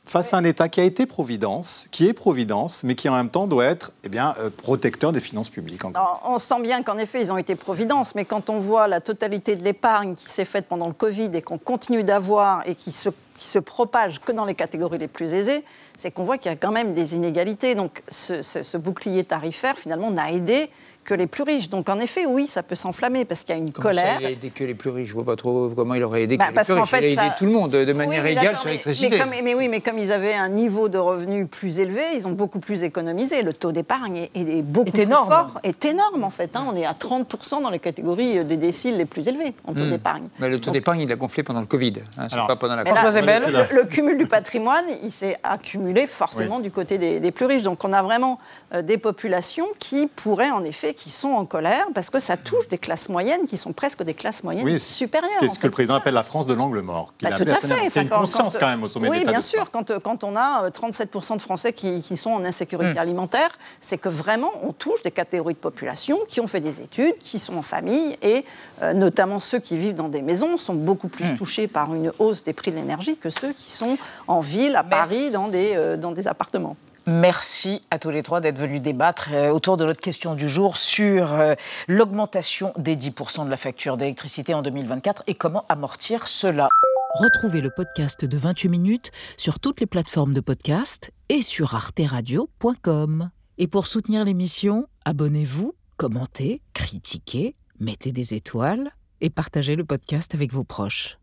face 0.08 0.32
à 0.32 0.38
un 0.38 0.44
État 0.44 0.68
qui 0.68 0.80
a 0.80 0.84
été 0.84 1.06
Providence, 1.06 1.86
qui 1.90 2.08
est 2.08 2.12
Providence, 2.12 2.82
mais 2.82 2.94
qui 2.94 3.08
en 3.08 3.14
même 3.14 3.28
temps 3.28 3.46
doit 3.46 3.66
être 3.66 3.92
eh 4.04 4.08
bien, 4.08 4.34
euh, 4.40 4.50
protecteur 4.50 5.12
des 5.12 5.20
finances 5.20 5.50
publiques. 5.50 5.82
on 6.24 6.38
sent 6.38 6.62
bien 6.62 6.82
qu'en 6.82 6.98
effet, 6.98 7.20
ils 7.20 7.32
ont 7.32 7.38
été 7.38 7.54
Providence, 7.54 8.14
mais 8.14 8.24
quand 8.24 8.50
on 8.50 8.58
voit 8.58 8.88
la 8.88 9.00
totalité 9.00 9.54
de 9.54 9.62
l'épargne 9.62 10.14
qui 10.14 10.26
s'est 10.26 10.44
faite 10.44 10.66
pendant 10.66 10.86
le 10.86 10.94
Covid 10.94 11.30
et 11.34 11.42
qu'on 11.42 11.58
continue 11.58 12.04
d'avoir 12.04 12.66
et 12.66 12.74
qui 12.74 12.90
se 12.90 13.10
qui 13.38 13.46
se 13.46 13.58
propage 13.58 14.20
que 14.20 14.32
dans 14.32 14.44
les 14.44 14.54
catégories 14.54 14.98
les 14.98 15.08
plus 15.08 15.32
aisées, 15.32 15.64
c'est 15.96 16.10
qu'on 16.10 16.24
voit 16.24 16.36
qu'il 16.36 16.50
y 16.50 16.54
a 16.54 16.56
quand 16.56 16.72
même 16.72 16.92
des 16.92 17.14
inégalités. 17.14 17.74
Donc 17.74 18.02
ce, 18.08 18.42
ce 18.42 18.76
bouclier 18.76 19.24
tarifaire, 19.24 19.78
finalement, 19.78 20.10
n'a 20.10 20.32
aidé 20.32 20.68
que 21.08 21.14
les 21.14 21.26
plus 21.26 21.42
riches. 21.42 21.70
Donc 21.70 21.88
en 21.88 21.98
effet, 22.00 22.26
oui, 22.26 22.46
ça 22.46 22.62
peut 22.62 22.74
s'enflammer 22.74 23.24
parce 23.24 23.40
qu'il 23.40 23.54
y 23.54 23.58
a 23.58 23.60
une 23.60 23.72
comment 23.72 23.88
colère. 23.88 24.16
Ça, 24.16 24.20
il 24.20 24.26
a 24.26 24.30
aidé 24.30 24.50
que 24.50 24.62
les 24.64 24.74
plus 24.74 24.90
riches? 24.90 25.08
Je 25.08 25.14
vois 25.14 25.24
pas 25.24 25.36
trop 25.36 25.70
comment 25.74 25.94
il 25.94 26.04
aurait 26.04 26.24
aidé 26.24 26.36
bah, 26.36 26.48
que 26.52 26.58
les 26.58 26.64
plus 26.64 26.74
riches. 26.74 26.88
Fait, 26.90 27.12
il 27.12 27.18
a 27.18 27.26
aidé 27.26 27.34
tout 27.38 27.46
le 27.46 27.52
monde 27.52 27.70
de 27.70 27.92
manière 27.94 28.26
égale 28.26 28.56
sur 28.56 28.68
l'électricité. 28.68 29.18
Mais, 29.30 29.40
mais, 29.42 29.54
oui, 29.54 29.68
mais 29.68 29.80
comme 29.80 29.98
ils 29.98 30.12
avaient 30.12 30.34
un 30.34 30.50
niveau 30.50 30.90
de 30.90 30.98
revenus 30.98 31.46
plus 31.50 31.80
élevé, 31.80 32.02
ils 32.14 32.26
ont 32.26 32.32
beaucoup 32.32 32.60
plus 32.60 32.82
économisé. 32.84 33.42
Le 33.42 33.54
taux 33.54 33.72
d'épargne 33.72 34.28
est, 34.34 34.62
beaucoup 34.62 34.90
plus 34.90 35.02
énorme. 35.02 35.30
fort, 35.30 35.60
est 35.62 35.82
énorme 35.86 36.24
en 36.24 36.30
fait. 36.30 36.54
Hein. 36.54 36.66
On 36.70 36.76
est 36.76 36.84
à 36.84 36.92
30% 36.92 37.62
dans 37.62 37.70
les 37.70 37.78
catégories 37.78 38.44
des 38.44 38.58
déciles 38.58 38.98
les 38.98 39.06
plus 39.06 39.26
élevés 39.26 39.54
en 39.66 39.72
taux 39.72 39.84
hmm. 39.84 39.90
d'épargne. 39.90 40.28
le 40.38 40.60
taux 40.60 40.70
d'épargne, 40.70 41.00
il 41.00 41.12
a 41.12 41.16
gonflé 41.16 41.42
pendant 41.42 41.60
le 41.60 41.66
Covid. 41.66 41.94
Hein, 42.18 42.28
pas 42.46 42.56
pendant 42.56 42.76
la 42.76 42.84
le, 43.28 43.74
le, 43.74 43.84
cumul 43.84 44.18
du 44.18 44.26
patrimoine, 44.26 44.84
il 45.02 45.10
s'est 45.10 45.36
accumulé 45.42 46.06
forcément 46.06 46.60
du 46.60 46.70
côté 46.70 46.98
des, 46.98 47.20
des, 47.20 47.30
plus 47.30 47.46
riches. 47.46 47.62
Donc 47.62 47.84
on 47.84 47.92
a 47.92 48.02
vraiment 48.02 48.38
euh, 48.74 48.82
des 48.82 48.98
populations 48.98 49.68
qui 49.78 50.06
pourraient 50.06 50.50
en 50.50 50.64
effet, 50.64 50.94
qui 50.94 51.10
sont 51.10 51.30
en 51.30 51.44
colère 51.44 51.86
parce 51.94 52.10
que 52.10 52.20
ça 52.20 52.36
touche 52.36 52.68
des 52.68 52.78
classes 52.78 53.08
moyennes 53.08 53.46
qui 53.46 53.56
sont 53.56 53.72
presque 53.72 54.02
des 54.02 54.14
classes 54.14 54.44
moyennes 54.44 54.78
supérieures. 54.78 55.30
C'est 55.40 55.48
ce 55.48 55.58
que 55.58 55.66
le 55.66 55.72
président 55.72 55.94
appelle 55.94 56.14
la 56.14 56.22
France 56.22 56.46
de 56.46 56.54
l'angle 56.54 56.80
mort. 56.80 57.12
Bah, 57.22 57.32
tout 57.32 57.44
à, 57.48 57.54
fait. 57.54 57.86
Il 57.86 57.94
y 57.94 57.98
a 57.98 58.02
une 58.02 58.08
conscience 58.08 58.56
quand, 58.58 58.66
même 58.66 58.82
au 58.82 58.88
sommet 58.88 59.08
Oui, 59.08 59.24
bien 59.24 59.40
sûr. 59.40 59.70
Quand, 59.70 59.98
quand, 60.00 60.24
on 60.24 60.36
a 60.36 60.68
37% 60.70 61.32
euh, 61.32 61.36
de 61.36 61.42
Français 61.42 61.72
qui, 61.72 62.00
qui 62.00 62.16
sont 62.16 62.30
en 62.30 62.44
insécurité 62.44 62.94
hmm. 62.94 62.98
alimentaire, 62.98 63.58
c'est 63.80 63.98
que 63.98 64.08
vraiment 64.08 64.52
on 64.62 64.72
touche 64.72 65.02
des 65.02 65.10
catégories 65.10 65.54
de 65.54 65.58
population 65.58 66.20
qui 66.28 66.40
ont 66.40 66.46
fait 66.46 66.60
des 66.60 66.80
études, 66.80 67.16
qui 67.18 67.38
sont 67.38 67.56
en 67.56 67.62
famille 67.62 68.16
et 68.22 68.44
euh, 68.82 68.92
notamment 68.92 69.40
ceux 69.40 69.58
qui 69.58 69.76
vivent 69.76 69.94
dans 69.94 70.08
des 70.08 70.22
maisons 70.22 70.56
sont 70.56 70.74
beaucoup 70.74 71.08
plus 71.08 71.32
hmm. 71.32 71.36
touchés 71.36 71.68
par 71.68 71.94
une 71.94 72.12
hausse 72.18 72.44
des 72.44 72.52
prix 72.52 72.70
de 72.70 72.76
l'énergie 72.76 73.16
que 73.18 73.30
ceux 73.30 73.52
qui 73.52 73.70
sont 73.70 73.98
en 74.26 74.40
ville, 74.40 74.76
à 74.76 74.84
Paris, 74.84 75.30
dans 75.30 75.48
des, 75.48 75.74
euh, 75.76 75.96
dans 75.96 76.12
des 76.12 76.28
appartements. 76.28 76.76
Merci 77.08 77.80
à 77.90 77.98
tous 77.98 78.10
les 78.10 78.22
trois 78.22 78.40
d'être 78.40 78.58
venus 78.58 78.82
débattre 78.82 79.30
euh, 79.32 79.48
autour 79.48 79.78
de 79.78 79.84
notre 79.86 80.00
question 80.00 80.34
du 80.34 80.46
jour 80.46 80.76
sur 80.76 81.32
euh, 81.32 81.54
l'augmentation 81.86 82.74
des 82.76 82.96
10% 82.96 83.46
de 83.46 83.50
la 83.50 83.56
facture 83.56 83.96
d'électricité 83.96 84.52
en 84.52 84.60
2024 84.60 85.22
et 85.26 85.34
comment 85.34 85.64
amortir 85.70 86.28
cela. 86.28 86.68
Retrouvez 87.14 87.62
le 87.62 87.70
podcast 87.70 88.26
de 88.26 88.36
28 88.36 88.68
minutes 88.68 89.10
sur 89.38 89.58
toutes 89.58 89.80
les 89.80 89.86
plateformes 89.86 90.34
de 90.34 90.40
podcast 90.42 91.10
et 91.30 91.40
sur 91.40 91.74
arteradio.com. 91.74 93.30
Et 93.56 93.66
pour 93.68 93.86
soutenir 93.86 94.26
l'émission, 94.26 94.86
abonnez-vous, 95.06 95.74
commentez, 95.96 96.60
critiquez, 96.74 97.56
mettez 97.80 98.12
des 98.12 98.34
étoiles 98.34 98.90
et 99.22 99.30
partagez 99.30 99.76
le 99.76 99.84
podcast 99.84 100.34
avec 100.34 100.52
vos 100.52 100.64
proches. 100.64 101.18